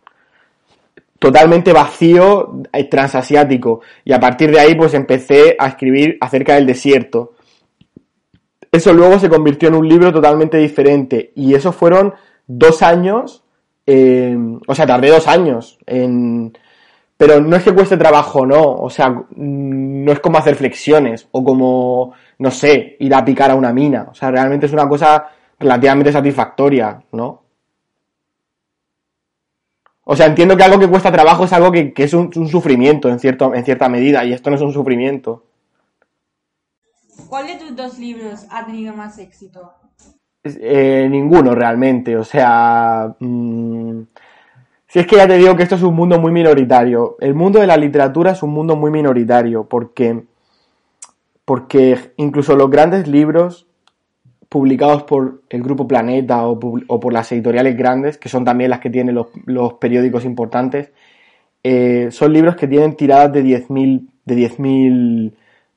totalmente 1.20 1.72
vacío, 1.72 2.64
eh, 2.74 2.86
transasiático. 2.86 3.82
Y 4.04 4.12
a 4.12 4.20
partir 4.20 4.50
de 4.50 4.60
ahí 4.60 4.74
pues 4.74 4.96
empecé 4.96 5.56
a 5.60 5.68
escribir 5.68 6.18
acerca 6.20 6.56
del 6.56 6.66
desierto. 6.66 7.34
Eso 8.72 8.92
luego 8.92 9.20
se 9.20 9.30
convirtió 9.30 9.70
en 9.70 9.76
un 9.76 9.88
libro 9.88 10.12
totalmente 10.12 10.58
diferente. 10.58 11.34
Y 11.36 11.54
eso 11.54 11.72
fueron 11.72 12.16
dos 12.48 12.82
años, 12.82 13.44
o 13.86 14.74
sea, 14.74 14.88
tardé 14.88 15.12
dos 15.12 15.28
años 15.28 15.78
en... 15.86 16.58
Pero 17.22 17.40
no 17.40 17.56
es 17.56 17.64
que 17.64 17.72
cueste 17.72 17.98
trabajo, 17.98 18.48
no. 18.48 18.64
O 18.64 18.90
sea, 18.90 19.16
no 19.36 20.12
es 20.12 20.20
como 20.20 20.40
hacer 20.40 20.56
flexiones 20.56 21.28
o 21.30 21.44
como 21.44 22.14
no 22.40 22.50
sé, 22.50 22.96
ir 23.00 23.14
a 23.14 23.24
picar 23.24 23.52
a 23.52 23.56
una 23.56 23.72
mina. 23.72 24.08
O 24.10 24.16
sea, 24.16 24.32
realmente 24.32 24.66
es 24.66 24.74
una 24.74 24.90
cosa 24.90 25.28
relativamente 25.60 26.12
satisfactoria, 26.12 27.00
¿no? 27.12 27.44
O 30.04 30.16
sea, 30.16 30.26
entiendo 30.26 30.58
que 30.58 30.64
algo 30.64 30.80
que 30.80 30.88
cuesta 30.88 31.12
trabajo 31.12 31.44
es 31.44 31.54
algo 31.54 31.72
que, 31.72 31.94
es 31.96 32.14
un, 32.16 32.34
sufrimiento 32.48 33.08
en, 33.08 33.20
cierto, 33.20 33.54
en 33.54 33.64
cierta 33.66 33.88
medida, 33.88 34.26
y 34.26 34.34
esto 34.34 34.50
no 34.50 34.56
es 34.56 34.64
un 34.64 34.74
sufrimiento. 34.74 35.44
¿Cuál 37.30 37.46
de 37.46 37.56
tus 37.58 37.76
dos 37.76 38.00
libros 38.00 38.48
ha 38.50 38.66
tenido 38.66 38.96
más 38.96 39.20
éxito? 39.20 39.76
Eh, 40.44 41.08
ninguno 41.08 41.54
realmente, 41.54 42.18
o 42.18 42.24
sea... 42.24 43.16
Mm, 43.20 44.02
si 44.92 45.00
es 45.00 45.08
que 45.08 45.16
ya 45.16 45.26
te 45.26 45.38
digo 45.38 45.56
que 45.56 45.64
esto 45.64 45.76
es 45.76 45.84
un 45.84 45.96
mundo 45.96 46.20
muy 46.20 46.34
minoritario. 46.34 47.16
El 47.22 47.34
mundo 47.34 47.62
de 47.62 47.68
la 47.68 47.78
literatura 47.78 48.32
es 48.32 48.44
un 48.44 48.50
mundo 48.50 48.76
muy 48.76 48.92
minoritario, 48.92 49.64
porque 49.64 50.24
porque 51.46 52.12
incluso 52.18 52.58
los 52.58 52.70
grandes 52.70 53.08
libros 53.08 53.68
publicados 54.50 55.04
por 55.04 55.44
el 55.50 55.64
Grupo 55.64 55.88
Planeta 55.88 56.46
o, 56.46 56.60
por 56.60 57.14
las 57.14 57.32
editoriales 57.32 57.78
grandes, 57.78 58.18
que 58.18 58.28
son 58.28 58.44
también 58.44 58.70
las 58.70 58.82
que 58.82 58.90
tienen 58.90 59.16
los, 59.16 59.74
periódicos 59.76 60.26
importantes, 60.26 60.92
eh, 61.64 62.10
son 62.12 62.34
libros 62.34 62.58
que 62.58 62.68
tienen 62.68 62.98
tiradas 62.98 63.32
de 63.32 63.46
10.000 63.46 64.10
de 64.26 65.32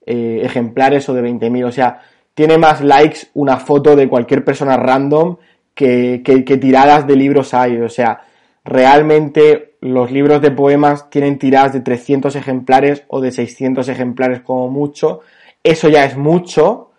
eh, 0.07 0.40
ejemplares 0.42 1.09
o 1.09 1.14
de 1.14 1.22
20.000. 1.22 1.66
O 1.66 1.70
sea, 1.70 2.00
tiene 2.35 2.59
más 2.59 2.81
likes 2.81 3.29
una 3.35 3.59
foto 3.59 3.94
de 3.94 4.09
cualquier 4.09 4.44
persona 4.44 4.77
random 4.77 5.37
que, 5.72 6.22
que, 6.24 6.44
que 6.44 6.57
tiradas 6.57 7.07
de 7.07 7.14
libros 7.14 7.55
hay. 7.55 7.77
O 7.77 7.88
sea, 7.88 8.22
realmente 8.64 9.77
los 9.81 10.11
libros 10.11 10.40
de 10.40 10.50
poemas 10.50 11.11
tienen 11.11 11.38
tiradas 11.38 11.72
de 11.74 11.81
300 11.81 12.35
ejemplares 12.37 13.05
o 13.09 13.20
de 13.20 13.31
600 13.31 13.88
ejemplares 13.88 14.40
como 14.40 14.68
mucho 14.68 15.20
eso 15.64 15.88
ya 15.88 16.05
es 16.05 16.16
mucho. 16.16 16.90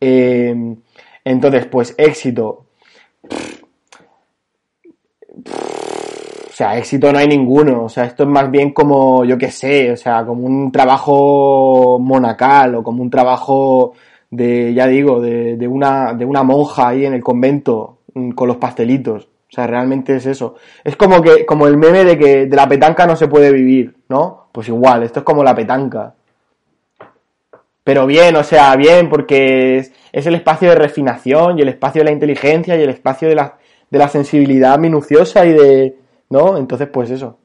Eh, 0.00 0.76
entonces, 1.24 1.66
pues 1.66 1.94
éxito. 1.98 2.66
O 5.28 6.56
sea, 6.56 6.78
éxito 6.78 7.12
no 7.12 7.18
hay 7.18 7.28
ninguno. 7.28 7.84
O 7.84 7.88
sea, 7.88 8.04
esto 8.04 8.22
es 8.24 8.28
más 8.28 8.50
bien 8.50 8.72
como, 8.72 9.24
yo 9.24 9.36
qué 9.36 9.50
sé, 9.50 9.92
o 9.92 9.96
sea, 9.96 10.24
como 10.24 10.46
un 10.46 10.72
trabajo 10.72 11.98
monacal 12.00 12.76
o 12.76 12.82
como 12.82 13.02
un 13.02 13.10
trabajo 13.10 13.92
de, 14.30 14.72
ya 14.72 14.86
digo, 14.86 15.20
de, 15.20 15.68
una, 15.68 16.14
de 16.14 16.24
una 16.24 16.42
monja 16.42 16.88
ahí 16.88 17.04
en 17.04 17.14
el 17.14 17.22
convento 17.22 17.98
mm, 18.14 18.30
con 18.30 18.48
los 18.48 18.56
pastelitos. 18.56 19.28
O 19.54 19.56
sea, 19.56 19.68
realmente 19.68 20.16
es 20.16 20.26
eso. 20.26 20.56
Es 20.82 20.96
como 20.96 21.22
que, 21.22 21.46
como 21.46 21.68
el 21.68 21.76
meme 21.76 22.02
de 22.02 22.18
que 22.18 22.46
de 22.46 22.56
la 22.56 22.68
petanca 22.68 23.06
no 23.06 23.14
se 23.14 23.28
puede 23.28 23.52
vivir, 23.52 23.94
¿no? 24.08 24.48
Pues 24.50 24.66
igual, 24.66 25.04
esto 25.04 25.20
es 25.20 25.24
como 25.24 25.44
la 25.44 25.54
petanca. 25.54 26.12
Pero 27.84 28.04
bien, 28.04 28.34
o 28.34 28.42
sea, 28.42 28.74
bien, 28.74 29.08
porque 29.08 29.76
es, 30.10 30.26
el 30.26 30.34
espacio 30.34 30.70
de 30.70 30.74
refinación 30.74 31.56
y 31.56 31.62
el 31.62 31.68
espacio 31.68 32.00
de 32.00 32.06
la 32.06 32.10
inteligencia 32.10 32.74
y 32.74 32.82
el 32.82 32.90
espacio 32.90 33.28
de 33.28 33.36
la, 33.36 33.58
de 33.88 33.98
la 34.00 34.08
sensibilidad 34.08 34.76
minuciosa 34.76 35.46
y 35.46 35.52
de... 35.52 35.98
¿No? 36.30 36.58
Entonces, 36.58 36.88
pues 36.88 37.10
eso. 37.10 37.38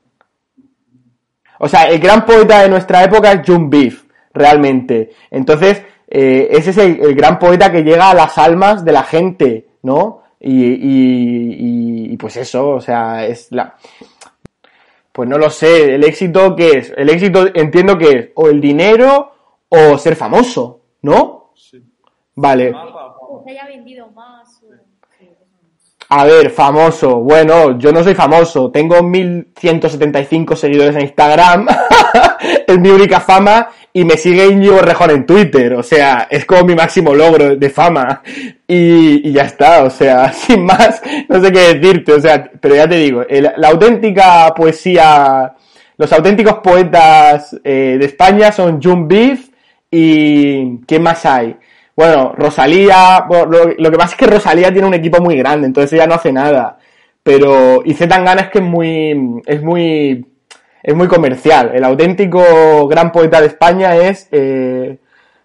O 1.59 1.67
sea, 1.67 1.83
el 1.83 1.99
gran 1.99 2.25
poeta 2.25 2.63
de 2.63 2.69
nuestra 2.69 3.03
época 3.03 3.33
es 3.33 3.41
John 3.45 3.69
Beef, 3.69 4.05
realmente. 4.33 5.11
Entonces, 5.29 5.83
eh, 6.07 6.47
ese 6.49 6.71
es 6.71 6.77
el, 6.79 7.13
gran 7.13 7.37
poeta 7.37 7.71
que 7.71 7.83
llega 7.83 8.09
a 8.09 8.15
las 8.15 8.35
almas 8.39 8.83
de 8.83 8.93
la 8.93 9.03
gente, 9.03 9.67
¿no? 9.83 10.23
Y, 10.39 10.65
y, 10.65 12.13
y, 12.13 12.17
pues 12.17 12.37
eso, 12.37 12.69
o 12.69 12.81
sea, 12.81 13.25
es 13.25 13.51
la... 13.51 13.75
Pues 15.11 15.27
no 15.27 15.37
lo 15.37 15.49
sé, 15.49 15.95
el 15.95 16.03
éxito 16.05 16.55
que 16.55 16.77
es, 16.77 16.93
el 16.95 17.09
éxito 17.09 17.47
entiendo 17.53 17.97
que 17.97 18.09
es 18.09 18.29
o 18.35 18.47
el 18.47 18.61
dinero 18.61 19.33
o 19.67 19.97
ser 19.97 20.15
famoso, 20.15 20.81
¿no? 21.01 21.51
Sí. 21.55 21.83
Vale. 22.35 22.71
Que 23.45 23.51
haya 23.51 23.65
vendido 23.65 24.09
más. 24.11 24.61
A 26.11 26.25
ver, 26.25 26.49
famoso. 26.49 27.17
Bueno, 27.19 27.77
yo 27.77 27.91
no 27.91 28.03
soy 28.03 28.15
famoso. 28.15 28.71
Tengo 28.71 29.03
1175 29.03 30.55
seguidores 30.55 30.95
en 30.95 31.01
Instagram. 31.01 31.67
es 32.67 32.79
mi 32.79 32.89
única 32.89 33.19
fama. 33.19 33.69
Y 33.91 34.05
me 34.05 34.17
sigue 34.17 34.45
Íñigo 34.47 34.79
Rejón 34.79 35.11
en 35.11 35.25
Twitter. 35.25 35.73
O 35.73 35.83
sea, 35.83 36.27
es 36.29 36.45
como 36.45 36.63
mi 36.63 36.75
máximo 36.75 37.13
logro 37.13 37.55
de 37.55 37.69
fama. 37.69 38.21
Y, 38.67 39.31
ya 39.31 39.43
está. 39.43 39.83
O 39.83 39.89
sea, 39.89 40.31
sin 40.33 40.65
más, 40.65 41.01
no 41.27 41.41
sé 41.41 41.51
qué 41.51 41.73
decirte. 41.73 42.13
O 42.13 42.21
sea, 42.21 42.49
pero 42.59 42.75
ya 42.75 42.87
te 42.87 42.95
digo, 42.95 43.23
la 43.57 43.67
auténtica 43.67 44.53
poesía, 44.55 45.53
los 45.97 46.13
auténticos 46.13 46.55
poetas 46.63 47.55
eh, 47.63 47.97
de 47.99 48.05
España 48.05 48.51
son 48.51 48.81
June 48.81 49.05
Beef 49.07 49.49
y 49.91 50.79
¿qué 50.85 50.99
más 50.99 51.25
hay? 51.25 51.55
Bueno, 51.95 52.33
Rosalía, 52.37 53.25
lo, 53.29 53.91
que 53.91 53.97
pasa 53.97 54.13
es 54.13 54.17
que 54.17 54.27
Rosalía 54.27 54.71
tiene 54.71 54.87
un 54.87 54.93
equipo 54.93 55.21
muy 55.21 55.35
grande, 55.35 55.67
entonces 55.67 55.91
ella 55.93 56.07
no 56.07 56.15
hace 56.15 56.31
nada. 56.31 56.77
Pero 57.23 57.81
y 57.83 57.93
Tangana 57.93 58.43
es 58.43 58.49
que 58.49 58.59
es 58.59 58.63
muy, 58.63 59.41
es 59.45 59.61
muy, 59.61 60.25
es 60.83 60.95
muy 60.95 61.07
comercial. 61.07 61.71
El 61.73 61.83
auténtico 61.83 62.87
gran 62.87 63.11
poeta 63.11 63.41
de 63.41 63.47
España 63.47 63.95
es 63.95 64.27
eh, 64.31 64.97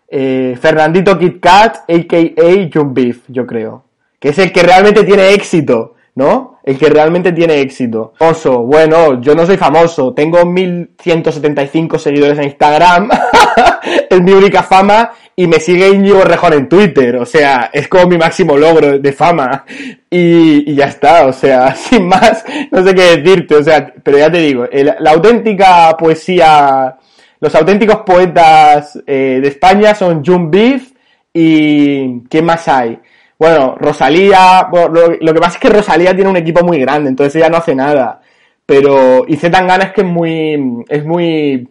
eh, 0.08 0.56
Fernandito 0.60 1.18
Kit 1.18 1.40
Kat, 1.40 1.78
a.k.a. 1.88 2.70
Jump 2.72 2.94
Beef, 2.94 3.22
yo 3.28 3.46
creo. 3.46 3.84
Que 4.18 4.30
es 4.30 4.38
el 4.38 4.52
que 4.52 4.62
realmente 4.62 5.04
tiene 5.04 5.34
éxito, 5.34 5.93
¿no? 6.14 6.60
El 6.62 6.78
que 6.78 6.88
realmente 6.88 7.32
tiene 7.32 7.60
éxito. 7.60 8.12
Famoso, 8.16 8.62
bueno, 8.62 9.20
yo 9.20 9.34
no 9.34 9.44
soy 9.44 9.56
famoso, 9.56 10.14
tengo 10.14 10.44
1175 10.44 11.98
seguidores 11.98 12.38
en 12.38 12.44
Instagram, 12.44 13.10
es 14.10 14.22
mi 14.22 14.32
única 14.32 14.62
fama 14.62 15.10
y 15.36 15.46
me 15.48 15.58
sigue 15.58 15.88
Íñigo 15.88 16.22
Rejón 16.22 16.52
en 16.52 16.68
Twitter, 16.68 17.16
o 17.16 17.26
sea, 17.26 17.70
es 17.72 17.88
como 17.88 18.06
mi 18.06 18.16
máximo 18.16 18.56
logro 18.56 18.98
de 18.98 19.12
fama. 19.12 19.64
Y, 20.08 20.74
ya 20.74 20.86
está, 20.86 21.26
o 21.26 21.32
sea, 21.32 21.74
sin 21.76 22.06
más, 22.06 22.44
no 22.70 22.84
sé 22.84 22.94
qué 22.94 23.16
decirte, 23.16 23.56
o 23.56 23.62
sea, 23.64 23.92
pero 24.02 24.18
ya 24.18 24.30
te 24.30 24.38
digo, 24.38 24.66
la 24.72 25.10
auténtica 25.10 25.96
poesía, 25.98 26.96
los 27.40 27.54
auténticos 27.54 28.02
poetas 28.06 29.02
eh, 29.06 29.40
de 29.42 29.48
España 29.48 29.94
son 29.94 30.24
June 30.24 30.46
Beef 30.48 30.92
y 31.32 32.20
¿qué 32.28 32.40
más 32.40 32.68
hay? 32.68 33.00
Bueno, 33.38 33.74
Rosalía, 33.78 34.68
lo, 34.72 35.34
que 35.34 35.40
pasa 35.40 35.54
es 35.54 35.58
que 35.58 35.68
Rosalía 35.68 36.14
tiene 36.14 36.30
un 36.30 36.36
equipo 36.36 36.64
muy 36.64 36.78
grande, 36.78 37.10
entonces 37.10 37.36
ella 37.36 37.48
no 37.48 37.58
hace 37.58 37.74
nada. 37.74 38.20
Pero, 38.64 39.24
y 39.28 39.36
Tangana 39.36 39.84
es 39.84 39.92
que 39.92 40.02
es 40.02 40.06
muy, 40.06 40.84
es 40.88 41.04
muy 41.04 41.68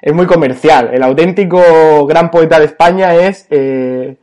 es 0.00 0.14
muy 0.14 0.26
comercial. 0.26 0.90
El 0.92 1.02
auténtico 1.02 2.06
gran 2.06 2.30
poeta 2.30 2.58
de 2.58 2.66
España 2.66 3.14
es 3.14 3.46
eh, 3.50 4.16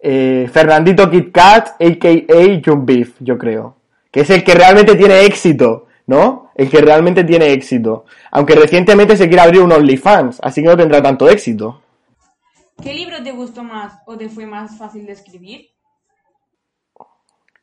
eh, 0.00 0.48
Fernandito 0.52 1.10
Kit 1.10 1.32
Kat, 1.32 1.68
a.k.a. 1.80 2.60
Jump 2.64 2.86
Beef, 2.86 3.14
yo 3.20 3.36
creo. 3.36 3.76
Que 4.10 4.20
es 4.20 4.30
el 4.30 4.42
que 4.42 4.54
realmente 4.54 4.94
tiene 4.96 5.24
éxito, 5.24 5.86
¿no? 6.06 6.50
El 6.54 6.70
que 6.70 6.80
realmente 6.80 7.24
tiene 7.24 7.52
éxito. 7.52 8.06
Aunque 8.30 8.54
recientemente 8.54 9.16
se 9.16 9.28
quiere 9.28 9.42
abrir 9.42 9.60
un 9.60 9.72
OnlyFans, 9.72 10.38
así 10.42 10.62
que 10.62 10.68
no 10.68 10.76
tendrá 10.76 11.02
tanto 11.02 11.28
éxito. 11.28 11.82
¿Qué 12.82 12.94
libro 12.94 13.22
te 13.22 13.32
gustó 13.32 13.62
más 13.62 13.98
o 14.06 14.16
te 14.16 14.28
fue 14.28 14.46
más 14.46 14.78
fácil 14.78 15.04
de 15.04 15.12
escribir? 15.12 15.68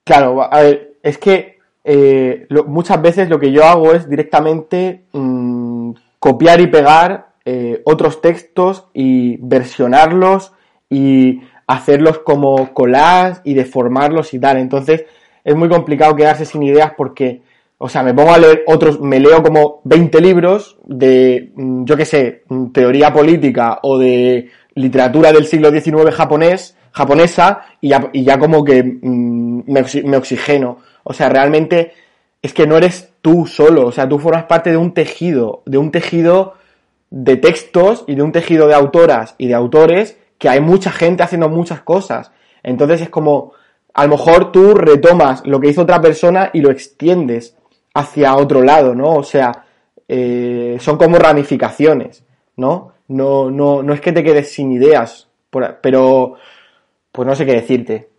Claro, 0.06 0.44
a 0.44 0.62
ver, 0.62 0.98
es 1.02 1.18
que 1.18 1.58
eh, 1.84 2.48
muchas 2.68 3.02
veces 3.02 3.28
lo 3.28 3.40
que 3.40 3.52
yo 3.52 3.64
hago 3.66 3.92
es 3.94 4.08
directamente 4.08 5.06
mm, 5.12 5.92
copiar 6.20 6.62
y 6.62 6.68
pegar 6.68 7.30
eh, 7.44 7.82
otros 7.86 8.22
textos 8.22 8.86
y 8.94 9.38
versionarlos 9.38 10.54
y 10.92 11.42
hacerlos 11.66 12.20
como 12.20 12.72
collage 12.74 13.42
y 13.46 13.56
deformarlos 13.56 14.34
y 14.36 14.40
tal. 14.40 14.58
Entonces 14.58 15.06
es 15.44 15.56
muy 15.56 15.70
complicado 15.70 16.16
quedarse 16.16 16.46
sin 16.46 16.62
ideas 16.62 16.92
porque, 16.96 17.42
o 17.80 17.90
sea, 17.90 18.04
me 18.04 18.14
pongo 18.14 18.32
a 18.32 18.38
leer 18.38 18.64
otros, 18.68 19.00
me 19.00 19.20
leo 19.20 19.42
como 19.42 19.82
20 19.86 20.22
libros 20.22 20.78
de, 20.86 21.52
mm, 21.56 21.86
yo 21.86 21.98
qué 21.98 22.06
sé, 22.06 22.44
mm, 22.48 22.68
teoría 22.72 23.12
política 23.12 23.80
o 23.82 23.98
de 23.98 24.50
literatura 24.76 25.32
del 25.32 25.48
siglo 25.48 25.72
XIX 25.72 26.14
japonés, 26.14 26.78
japonesa, 26.96 27.66
y 27.82 27.90
ya, 27.90 28.10
y 28.14 28.24
ya 28.24 28.40
como 28.40 28.64
que 28.64 28.82
mm, 28.82 29.64
me, 29.68 30.18
oxigeno. 30.18 30.78
O 31.04 31.14
sea, 31.14 31.28
realmente 31.28 31.92
es 32.42 32.54
que 32.54 32.66
no 32.66 32.78
eres 32.78 33.12
tú 33.22 33.46
solo, 33.46 33.88
o 33.88 33.92
sea, 33.92 34.08
tú 34.08 34.18
formas 34.18 34.46
parte 34.46 34.72
de 34.72 34.78
un 34.78 34.94
tejido, 34.94 35.62
de 35.66 35.78
un 35.78 35.92
tejido 35.92 36.54
de 37.10 37.36
textos 37.36 38.06
y 38.08 38.16
de 38.16 38.22
un 38.22 38.32
tejido 38.32 38.68
de 38.68 38.76
autoras 38.76 39.36
y 39.38 39.48
de 39.48 39.56
autores 39.56 40.18
que 40.38 40.48
hay 40.48 40.62
mucha 40.62 40.90
gente 40.92 41.24
haciendo 41.24 41.50
muchas 41.50 41.82
cosas. 41.82 42.32
Entonces 42.64 43.02
es 43.02 43.10
como, 43.10 43.52
a 43.94 44.06
lo 44.06 44.12
mejor 44.12 44.54
tú 44.54 44.74
retomas 44.74 45.46
lo 45.46 45.60
que 45.60 45.68
hizo 45.68 45.82
otra 45.82 46.00
persona 46.00 46.50
y 46.54 46.62
lo 46.62 46.72
extiendes 46.72 47.58
hacia 47.94 48.38
otro 48.38 48.62
lado, 48.62 48.96
¿no? 48.96 49.16
O 49.16 49.24
sea, 49.24 49.66
eh, 50.08 50.78
son 50.80 50.98
como 50.98 51.18
ramificaciones, 51.18 52.24
¿no? 52.56 52.94
No, 53.10 53.52
no, 53.52 53.84
no 53.84 53.94
es 53.94 54.00
que 54.00 54.14
te 54.14 54.24
quedes 54.24 54.54
sin 54.54 54.72
ideas, 54.72 55.28
pero 55.82 56.36
pues 57.16 57.28
no 57.28 57.34
sé 57.34 57.46
qué 57.46 57.54
decirte. 57.54 58.10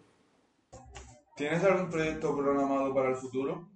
¿Tienes 1.36 1.62
algún 1.64 1.90
proyecto 1.90 2.34
programado 2.34 2.94
para 2.94 3.10
el 3.10 3.16
futuro? 3.16 3.66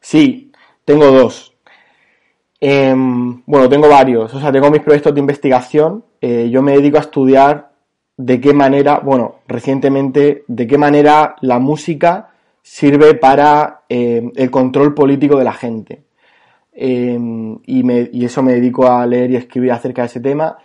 Sí, 0.00 0.50
tengo 0.84 1.06
dos. 1.06 1.56
Em, 2.60 3.42
bueno, 3.46 3.68
tengo 3.68 3.88
varios, 3.88 4.34
o 4.34 4.40
sea, 4.40 4.50
tengo 4.50 4.70
mis 4.70 4.82
proyectos 4.82 5.14
de 5.14 5.20
investigación. 5.20 6.04
Eh, 6.20 6.50
yo 6.50 6.60
me 6.60 6.72
dedico 6.72 6.96
a 6.96 7.02
estudiar 7.02 7.72
de 8.16 8.40
qué 8.40 8.52
manera, 8.52 8.98
bueno, 8.98 9.36
recientemente, 9.46 10.44
de 10.48 10.66
qué 10.66 10.76
manera 10.76 11.36
la 11.40 11.60
música 11.60 12.30
sirve 12.62 13.14
para 13.14 13.82
em, 13.88 14.32
el 14.34 14.50
control 14.50 14.94
político 14.94 15.36
de 15.38 15.44
la 15.44 15.52
gente. 15.52 16.02
Em, 16.72 17.58
y, 17.64 18.24
eso 18.24 18.42
me 18.42 18.54
dedico 18.54 18.88
a 18.88 19.06
leer 19.06 19.30
y 19.30 19.36
escribir 19.36 19.72
acerca 19.72 20.02
de 20.02 20.06
ese 20.06 20.20
tema. 20.20 20.58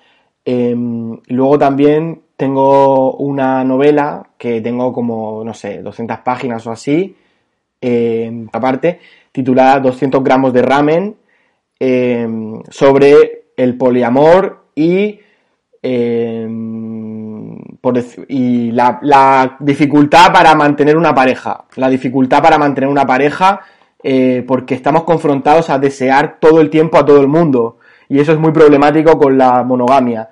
luego 1.28 1.60
también 1.60 2.22
tengo 2.38 3.18
una 3.18 3.64
novela 3.66 4.30
que 4.38 4.62
tengo 4.62 4.94
como, 4.94 5.44
no 5.44 5.54
sé, 5.54 5.82
200 5.82 6.20
páginas 6.20 6.66
o 6.68 6.72
así, 6.72 7.16
aparte, 8.54 9.00
titulada 9.32 9.80
200 9.80 10.24
gramos 10.24 10.54
de 10.54 10.62
ramen, 10.62 11.16
Em, 11.80 12.64
sobre 12.70 13.50
el 13.56 13.78
poliamor 13.78 14.70
y, 14.74 15.20
em, 15.84 17.56
la, 18.74 19.58
dificultad 19.60 20.34
para 20.34 20.56
mantener 20.56 20.98
una 20.98 21.14
pareja. 21.14 21.66
La 21.76 21.88
dificultad 21.90 22.42
para 22.42 22.58
mantener 22.58 22.90
una 22.90 23.06
pareja 23.06 23.62
eh, 24.02 24.44
porque 24.48 24.74
estamos 24.74 25.04
confrontados 25.04 25.70
a 25.70 25.78
desear 25.78 26.38
todo 26.40 26.62
el 26.62 26.70
tiempo 26.72 26.98
a 26.98 27.06
todo 27.06 27.22
el 27.22 27.28
mundo. 27.28 27.78
Y 28.10 28.20
eso 28.20 28.32
es 28.32 28.40
muy 28.40 28.52
problemático 28.52 29.18
con 29.20 29.38
la 29.38 29.64
monogamia. 29.64 30.30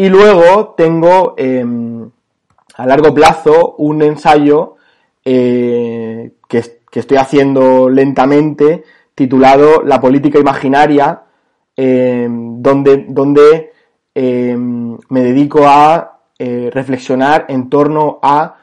Y 0.00 0.08
luego 0.08 0.68
tengo 0.78 1.34
em, 1.36 2.10
a 2.74 2.86
largo 2.86 3.12
plazo 3.12 3.74
un 3.76 4.00
ensayo 4.00 4.76
eh, 5.22 6.32
que, 6.48 6.62
estoy 6.94 7.18
haciendo 7.18 7.90
lentamente 7.90 8.82
titulado 9.14 9.82
La 9.82 10.00
política 10.00 10.38
imaginaria, 10.38 11.24
eh, 11.76 12.26
donde, 12.30 13.04
donde 13.10 13.72
eh, 14.14 14.56
me 14.56 15.22
dedico 15.22 15.68
a 15.68 16.20
eh, 16.38 16.70
reflexionar 16.72 17.44
en 17.50 17.68
torno 17.68 18.20
a 18.22 18.56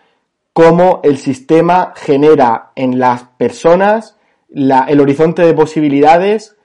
cómo 0.53 1.01
el 1.03 1.19
sistema 1.19 1.93
genera 1.95 2.71
en 2.73 2.97
las 2.97 3.25
personas 3.37 4.17
el 4.49 4.99
horizonte 4.99 5.43
de 5.43 5.53
posibilidades 5.53 6.56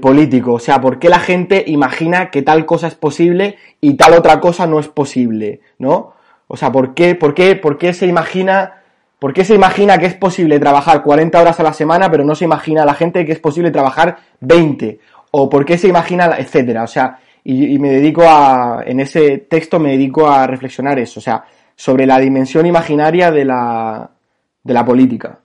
político. 0.00 0.54
O 0.54 0.58
sea, 0.58 0.80
por 0.80 0.98
qué 0.98 1.08
la 1.08 1.20
gente 1.20 1.64
imagina 1.66 2.30
que 2.30 2.42
tal 2.42 2.66
cosa 2.66 2.86
es 2.86 2.94
posible 2.94 3.56
y 3.80 3.94
tal 3.94 4.14
otra 4.14 4.40
cosa 4.40 4.66
no 4.66 4.78
es 4.78 4.88
posible, 4.88 5.60
¿no? 5.78 6.12
O 6.48 6.56
sea, 6.56 6.70
¿por 6.70 6.94
qué, 6.94 7.14
por 7.14 7.32
qué, 7.34 7.56
por 7.56 7.78
qué 7.78 7.92
se 7.92 8.06
imagina 8.06 8.80
¿Por 9.20 9.34
qué 9.34 9.44
se 9.44 9.54
imagina 9.54 9.98
que 9.98 10.06
es 10.06 10.14
posible 10.14 10.58
trabajar 10.58 11.02
40 11.02 11.38
horas 11.38 11.60
a 11.60 11.62
la 11.62 11.74
semana, 11.74 12.10
pero 12.10 12.24
no 12.24 12.34
se 12.34 12.46
imagina 12.46 12.82
a 12.82 12.86
la 12.86 12.94
gente 12.94 13.26
que 13.26 13.32
es 13.32 13.38
posible 13.38 13.70
trabajar 13.70 14.16
20? 14.40 14.98
¿O 15.32 15.50
por 15.50 15.66
qué 15.66 15.76
se 15.76 15.88
imagina, 15.88 16.36
etcétera? 16.38 16.84
O 16.84 16.86
sea, 16.86 17.18
y, 17.44 17.78
me 17.78 17.90
dedico 17.90 18.22
a, 18.26 18.82
en 18.86 18.98
ese 18.98 19.36
texto 19.38 19.78
me 19.78 19.90
dedico 19.90 20.26
a 20.26 20.46
reflexionar 20.46 20.98
eso, 20.98 21.20
o 21.20 21.22
sea, 21.22 21.44
sobre 21.76 22.06
la 22.06 22.18
dimensión 22.18 22.64
imaginaria 22.64 23.30
de 23.30 23.44
la, 23.44 24.10
de 24.64 24.74
la 24.74 24.84
política. 24.86 25.38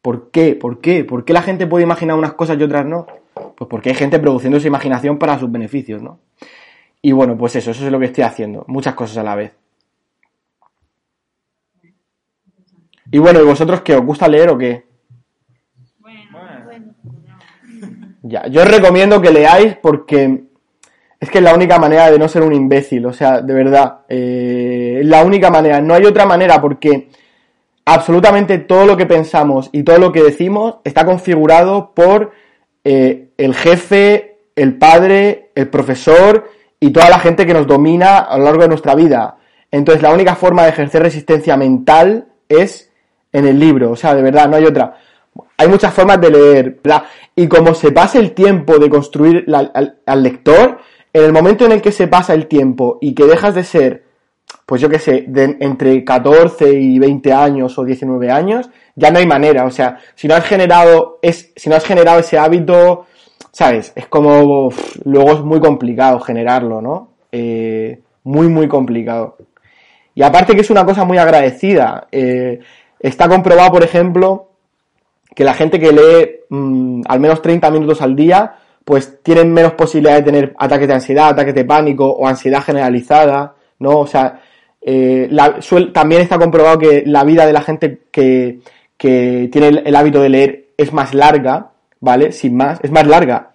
¿Por 0.00 0.30
qué? 0.30 0.54
¿Por 0.54 0.80
qué? 0.80 1.02
¿Por 1.02 1.24
qué 1.24 1.32
la 1.32 1.42
gente 1.42 1.66
puede 1.66 1.82
imaginar 1.82 2.16
unas 2.16 2.34
cosas 2.34 2.56
y 2.56 2.62
otras 2.62 2.86
no? 2.86 3.08
Pues 3.58 3.68
porque 3.68 3.88
hay 3.88 3.96
gente 3.96 4.20
produciendo 4.20 4.58
esa 4.58 4.68
imaginación 4.68 5.18
para 5.18 5.36
sus 5.36 5.50
beneficios, 5.50 6.00
¿no? 6.00 6.20
Y 7.02 7.10
bueno, 7.10 7.36
pues 7.36 7.56
eso, 7.56 7.72
eso 7.72 7.84
es 7.84 7.90
lo 7.90 7.98
que 7.98 8.04
estoy 8.06 8.22
haciendo, 8.22 8.64
muchas 8.68 8.94
cosas 8.94 9.16
a 9.16 9.24
la 9.24 9.34
vez. 9.34 9.52
Y 13.10 13.18
bueno, 13.18 13.40
¿y 13.40 13.44
vosotros 13.44 13.80
qué? 13.80 13.96
¿Os 13.96 14.04
gusta 14.04 14.28
leer 14.28 14.50
o 14.50 14.58
qué? 14.58 14.86
Bueno, 15.98 16.20
Ya, 18.22 18.46
yo 18.46 18.62
os 18.62 18.70
recomiendo 18.70 19.20
que 19.20 19.32
leáis 19.32 19.76
porque 19.82 20.44
es 21.18 21.28
que 21.28 21.38
es 21.38 21.44
la 21.44 21.54
única 21.54 21.80
manera 21.80 22.12
de 22.12 22.18
no 22.20 22.28
ser 22.28 22.42
un 22.42 22.54
imbécil, 22.54 23.06
o 23.06 23.12
sea, 23.12 23.40
de 23.40 23.54
verdad, 23.54 24.02
eh, 24.08 24.98
es 25.00 25.06
la 25.06 25.24
única 25.24 25.50
manera, 25.50 25.80
no 25.80 25.94
hay 25.94 26.04
otra 26.04 26.26
manera 26.26 26.60
porque 26.60 27.08
absolutamente 27.84 28.58
todo 28.58 28.86
lo 28.86 28.96
que 28.96 29.06
pensamos 29.06 29.68
y 29.72 29.82
todo 29.82 29.98
lo 29.98 30.12
que 30.12 30.22
decimos 30.22 30.76
está 30.84 31.04
configurado 31.04 31.92
por 31.92 32.30
eh, 32.84 33.27
el 33.38 33.54
jefe, 33.54 34.40
el 34.56 34.76
padre, 34.76 35.50
el 35.54 35.68
profesor 35.68 36.50
y 36.78 36.90
toda 36.90 37.08
la 37.08 37.20
gente 37.20 37.46
que 37.46 37.54
nos 37.54 37.66
domina 37.66 38.18
a 38.18 38.36
lo 38.36 38.44
largo 38.44 38.62
de 38.62 38.68
nuestra 38.68 38.94
vida. 38.94 39.38
Entonces 39.70 40.02
la 40.02 40.12
única 40.12 40.34
forma 40.34 40.64
de 40.64 40.70
ejercer 40.70 41.02
resistencia 41.02 41.56
mental 41.56 42.28
es 42.48 42.90
en 43.32 43.46
el 43.46 43.58
libro, 43.58 43.90
o 43.90 43.96
sea, 43.96 44.14
de 44.14 44.22
verdad, 44.22 44.48
no 44.48 44.56
hay 44.56 44.64
otra. 44.64 44.96
Hay 45.56 45.68
muchas 45.68 45.92
formas 45.92 46.20
de 46.20 46.30
leer. 46.30 46.80
Y 47.36 47.46
como 47.46 47.74
se 47.74 47.92
pasa 47.92 48.18
el 48.18 48.32
tiempo 48.32 48.78
de 48.78 48.88
construir 48.88 49.46
al, 49.54 50.22
lector, 50.22 50.78
en 51.12 51.24
el 51.24 51.32
momento 51.32 51.64
en 51.66 51.72
el 51.72 51.82
que 51.82 51.92
se 51.92 52.08
pasa 52.08 52.34
el 52.34 52.46
tiempo 52.46 52.98
y 53.00 53.14
que 53.14 53.24
dejas 53.24 53.54
de 53.54 53.64
ser, 53.64 54.04
pues 54.66 54.80
yo 54.80 54.88
qué 54.88 54.98
sé, 54.98 55.24
de, 55.28 55.56
entre 55.60 56.04
14 56.04 56.72
y 56.72 56.98
20 56.98 57.32
años 57.32 57.78
o 57.78 57.84
19 57.84 58.30
años, 58.30 58.70
ya 58.96 59.10
no 59.10 59.18
hay 59.18 59.26
manera. 59.26 59.64
O 59.64 59.70
sea, 59.70 59.98
si 60.14 60.26
no 60.26 60.34
has 60.34 60.44
generado, 60.44 61.18
es, 61.22 61.52
si 61.54 61.68
no 61.68 61.76
has 61.76 61.84
generado 61.84 62.20
ese 62.20 62.38
hábito, 62.38 63.06
¿sabes? 63.52 63.92
Es 63.94 64.06
como, 64.06 64.70
luego 65.04 65.32
es 65.32 65.40
muy 65.40 65.60
complicado 65.60 66.20
generarlo, 66.20 66.80
¿no? 66.80 67.10
Eh, 67.32 68.00
muy, 68.24 68.48
muy 68.48 68.68
complicado. 68.68 69.36
Y 70.14 70.22
aparte 70.22 70.54
que 70.54 70.62
es 70.62 70.70
una 70.70 70.84
cosa 70.84 71.04
muy 71.04 71.18
agradecida. 71.18 72.08
Eh, 72.10 72.60
está 72.98 73.28
comprobado, 73.28 73.72
por 73.72 73.84
ejemplo, 73.84 74.50
que 75.34 75.44
la 75.44 75.54
gente 75.54 75.78
que 75.78 75.92
lee 75.92 76.40
mm, 76.48 77.02
al 77.08 77.20
menos 77.20 77.40
30 77.42 77.70
minutos 77.70 78.02
al 78.02 78.16
día, 78.16 78.56
pues 78.84 79.22
tienen 79.22 79.52
menos 79.52 79.74
posibilidad 79.74 80.16
de 80.16 80.22
tener 80.22 80.54
ataques 80.58 80.88
de 80.88 80.94
ansiedad, 80.94 81.28
ataques 81.28 81.54
de 81.54 81.64
pánico 81.64 82.08
o 82.10 82.26
ansiedad 82.26 82.62
generalizada, 82.62 83.54
¿no? 83.78 83.98
O 84.00 84.06
sea, 84.06 84.40
eh, 84.80 85.28
también 85.92 86.22
está 86.22 86.38
comprobado 86.38 86.78
que 86.78 87.02
la 87.06 87.22
vida 87.22 87.46
de 87.46 87.52
la 87.52 87.60
gente 87.60 88.00
que, 88.10 88.60
tiene 88.96 89.68
el, 89.84 89.94
hábito 89.94 90.20
de 90.20 90.28
leer 90.28 90.68
es 90.76 90.92
más 90.92 91.14
larga, 91.14 91.72
¿vale? 92.00 92.32
Sin 92.32 92.56
más, 92.56 92.78
es 92.82 92.90
más 92.90 93.06
larga. 93.06 93.52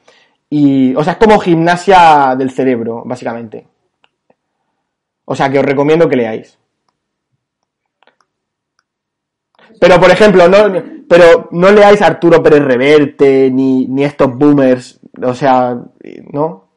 Y, 0.49 0.95
o 0.95 1.03
sea, 1.03 1.13
es 1.13 1.19
como 1.19 1.39
gimnasia 1.39 2.36
del 2.38 2.51
cerebro, 2.51 3.03
básicamente. 3.06 3.67
O 5.25 5.36
sea, 5.36 5.49
que 5.49 5.60
os 5.60 5.65
recomiendo 5.65 6.08
que 6.08 6.15
leáis. 6.15 6.60
Pero, 9.79 9.99
por 9.99 10.12
ejemplo, 10.12 10.47
no, 10.47 10.58
pero 11.10 11.49
no 11.51 11.71
leáis 11.71 12.01
Arturo 12.01 12.41
Pérez 12.41 12.63
Reverte 12.63 13.49
ni, 13.51 13.88
ni 13.88 14.03
estos 14.03 14.38
boomers, 14.38 14.99
o 15.21 15.34
sea, 15.34 15.77
¿no? 16.32 16.69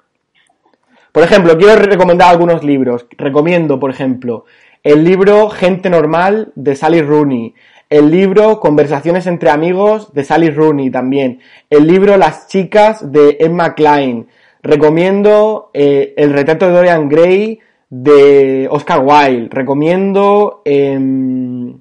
Por 1.13 1.23
ejemplo, 1.23 1.57
quiero 1.57 1.77
recomendar 1.77 2.31
algunos 2.31 2.63
libros. 2.63 3.07
Recomiendo, 3.17 3.79
por 3.81 3.91
ejemplo, 3.91 4.45
el 4.83 5.05
libro 5.05 5.49
Gente 5.51 5.89
Normal 5.89 6.53
de 6.55 6.77
Sally 6.77 7.01
Rooney, 7.01 7.55
el 7.89 8.11
libro 8.11 8.59
Conversaciones 8.61 9.27
entre 9.27 9.51
amigos 9.51 10.13
de 10.13 10.25
Sally 10.25 10.51
Rooney 10.51 10.91
también, 10.91 11.41
el 11.71 11.87
libro 11.87 12.17
Las 12.17 12.49
chicas 12.49 13.13
de 13.13 13.37
Emma 13.41 13.75
Klein. 13.75 14.27
Recomiendo 14.63 15.71
eh, 15.73 16.15
El 16.17 16.33
retrato 16.33 16.67
de 16.67 16.73
Dorian 16.73 17.09
Gray 17.09 17.61
de 17.89 18.67
Oscar 18.71 19.01
Wilde. 19.05 19.49
Recomiendo 19.51 20.63
em, 20.65 21.79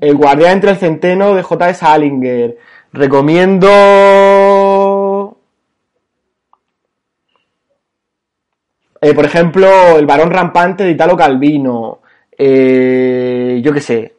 El 0.00 0.14
guardián 0.14 0.52
entre 0.52 0.70
el 0.70 0.76
centeno 0.76 1.34
de 1.34 1.42
J. 1.42 1.74
Salinger. 1.74 2.56
Recomiendo 2.92 3.66
eh, 9.00 9.14
por 9.14 9.24
ejemplo, 9.24 9.98
El 9.98 10.06
varón 10.06 10.30
rampante 10.30 10.84
de 10.84 10.92
Italo 10.92 11.16
Calvino. 11.16 12.00
Eh, 12.38 13.60
yo 13.64 13.72
qué 13.72 13.80
sé. 13.80 14.15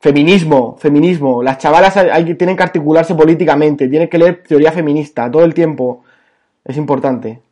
Feminismo, 0.00 0.76
feminismo. 0.78 1.42
Las 1.42 1.58
chavalas 1.58 1.96
hay, 1.96 2.34
tienen 2.34 2.56
que 2.56 2.62
articularse 2.62 3.14
políticamente, 3.14 3.88
tienen 3.88 4.08
que 4.08 4.18
leer 4.18 4.42
teoría 4.46 4.70
feminista 4.70 5.30
todo 5.30 5.44
el 5.44 5.54
tiempo. 5.54 6.04
Es 6.64 6.76
importante. 6.76 7.42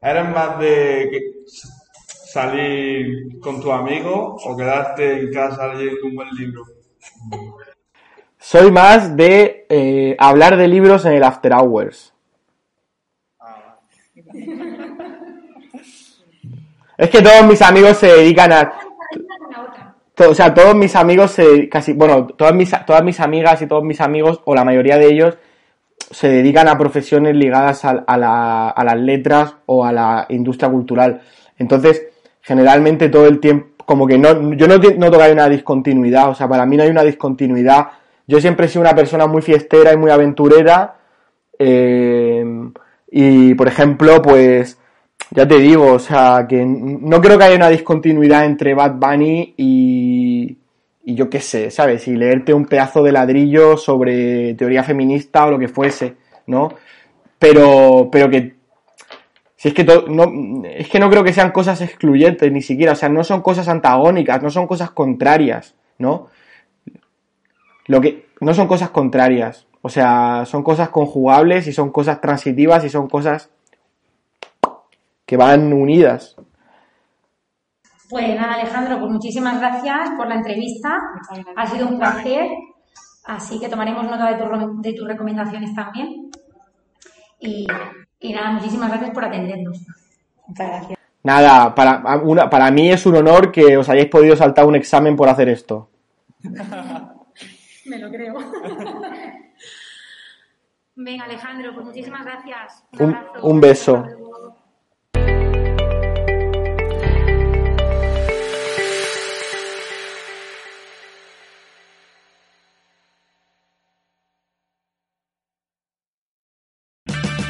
¿Eres 0.00 0.28
más 0.30 0.58
de 0.58 1.44
salir 1.44 3.38
con 3.40 3.60
tu 3.60 3.70
amigo 3.70 4.36
o 4.44 4.56
quedarte 4.56 5.20
en 5.20 5.32
casa 5.32 5.72
leyendo 5.74 6.06
un 6.06 6.14
buen 6.16 6.28
libro? 6.30 6.64
Soy 8.38 8.70
más 8.70 9.16
de 9.16 9.66
eh, 9.68 10.16
hablar 10.18 10.56
de 10.56 10.68
libros 10.68 11.04
en 11.04 11.12
el 11.12 11.22
After 11.22 11.52
Hours. 11.52 12.12
Es 16.96 17.10
que 17.10 17.22
todos 17.22 17.44
mis 17.46 17.62
amigos 17.62 17.96
se 17.98 18.08
dedican 18.08 18.52
a... 18.52 18.72
O 20.26 20.34
sea, 20.34 20.52
todos 20.52 20.74
mis 20.74 20.96
amigos 20.96 21.30
se, 21.30 21.68
casi, 21.68 21.92
bueno, 21.92 22.26
todas 22.26 22.54
mis, 22.54 22.72
todas 22.86 23.04
mis 23.04 23.20
amigas 23.20 23.62
y 23.62 23.66
todos 23.66 23.84
mis 23.84 24.00
amigos, 24.00 24.40
o 24.44 24.54
la 24.54 24.64
mayoría 24.64 24.98
de 24.98 25.06
ellos, 25.06 25.38
se 26.10 26.28
dedican 26.28 26.68
a 26.68 26.78
profesiones 26.78 27.36
ligadas 27.36 27.84
a, 27.84 28.16
la, 28.16 28.70
a 28.70 28.84
las 28.84 28.96
letras 28.96 29.54
o 29.66 29.84
a 29.84 29.92
la 29.92 30.26
industria 30.30 30.70
cultural. 30.70 31.20
Entonces, 31.58 32.06
generalmente 32.40 33.08
todo 33.08 33.26
el 33.26 33.40
tiempo, 33.40 33.84
como 33.84 34.06
que 34.06 34.18
no, 34.18 34.54
yo 34.54 34.66
no 34.68 34.76
noto 34.76 35.18
que 35.18 35.24
hay 35.24 35.32
una 35.32 35.48
discontinuidad, 35.48 36.30
o 36.30 36.34
sea, 36.34 36.48
para 36.48 36.66
mí 36.66 36.76
no 36.76 36.82
hay 36.82 36.90
una 36.90 37.04
discontinuidad. 37.04 37.88
Yo 38.26 38.40
siempre 38.40 38.66
he 38.66 38.68
sido 38.68 38.82
una 38.82 38.94
persona 38.94 39.26
muy 39.26 39.42
fiestera 39.42 39.92
y 39.92 39.96
muy 39.96 40.10
aventurera, 40.10 40.96
eh, 41.58 42.44
y 43.10 43.54
por 43.54 43.68
ejemplo, 43.68 44.20
pues, 44.22 44.78
ya 45.30 45.46
te 45.46 45.58
digo, 45.58 45.92
o 45.92 45.98
sea, 45.98 46.46
que 46.48 46.64
no 46.64 47.20
creo 47.20 47.38
que 47.38 47.44
haya 47.44 47.56
una 47.56 47.68
discontinuidad 47.68 48.44
entre 48.44 48.74
Bad 48.74 48.94
Bunny 48.94 49.54
y, 49.56 50.56
y 51.04 51.14
yo 51.14 51.28
qué 51.28 51.40
sé, 51.40 51.70
¿sabes? 51.70 52.08
Y 52.08 52.16
leerte 52.16 52.54
un 52.54 52.66
pedazo 52.66 53.02
de 53.02 53.12
ladrillo 53.12 53.76
sobre 53.76 54.54
teoría 54.54 54.82
feminista 54.82 55.46
o 55.46 55.50
lo 55.50 55.58
que 55.58 55.68
fuese, 55.68 56.16
¿no? 56.46 56.72
Pero, 57.38 58.08
pero 58.10 58.30
que 58.30 58.58
si 59.58 59.68
es 59.68 59.74
que 59.74 59.84
no, 59.84 60.62
es 60.64 60.88
que 60.88 61.00
no 61.00 61.10
creo 61.10 61.24
que 61.24 61.32
sean 61.32 61.50
cosas 61.50 61.80
excluyentes 61.80 62.50
ni 62.52 62.62
siquiera, 62.62 62.92
o 62.92 62.94
sea, 62.94 63.08
no 63.08 63.24
son 63.24 63.42
cosas 63.42 63.68
antagónicas, 63.68 64.40
no 64.40 64.50
son 64.50 64.68
cosas 64.68 64.92
contrarias, 64.92 65.74
¿no? 65.98 66.28
Lo 67.86 68.00
que 68.00 68.26
no 68.40 68.54
son 68.54 68.68
cosas 68.68 68.90
contrarias, 68.90 69.66
o 69.82 69.88
sea, 69.88 70.44
son 70.46 70.62
cosas 70.62 70.90
conjugables 70.90 71.66
y 71.66 71.72
son 71.72 71.90
cosas 71.90 72.20
transitivas 72.20 72.84
y 72.84 72.88
son 72.88 73.08
cosas 73.08 73.50
que 75.28 75.36
van 75.36 75.72
unidas. 75.74 76.34
Pues 78.08 78.34
nada, 78.34 78.54
Alejandro, 78.54 78.98
pues 78.98 79.12
muchísimas 79.12 79.60
gracias 79.60 80.12
por 80.16 80.26
la 80.26 80.36
entrevista. 80.36 80.98
Ha 81.54 81.66
sido 81.66 81.86
un 81.86 81.98
placer. 81.98 82.48
Así 83.26 83.60
que 83.60 83.68
tomaremos 83.68 84.04
nota 84.04 84.34
de, 84.80 84.92
tus 84.94 85.06
recomendaciones 85.06 85.74
también. 85.74 86.30
Y, 87.40 87.66
nada, 88.32 88.52
muchísimas 88.52 88.88
gracias 88.88 89.10
por 89.10 89.26
atendernos. 89.26 89.86
Muchas 90.46 90.66
gracias. 90.66 90.98
Nada, 91.22 91.74
para, 91.74 92.16
una, 92.22 92.48
para 92.48 92.70
mí 92.70 92.90
es 92.90 93.04
un 93.04 93.16
honor 93.16 93.52
que 93.52 93.76
os 93.76 93.86
hayáis 93.90 94.08
podido 94.08 94.34
saltar 94.34 94.64
un 94.64 94.76
examen 94.76 95.14
por 95.14 95.28
hacer 95.28 95.50
esto. 95.50 95.90
Me 96.42 97.98
lo 97.98 98.10
creo. 98.10 98.34
Venga, 100.96 101.24
Alejandro, 101.24 101.74
pues 101.74 101.84
muchísimas 101.84 102.24
gracias. 102.24 102.82
Un, 102.98 103.14
un 103.42 103.60
beso. 103.60 104.06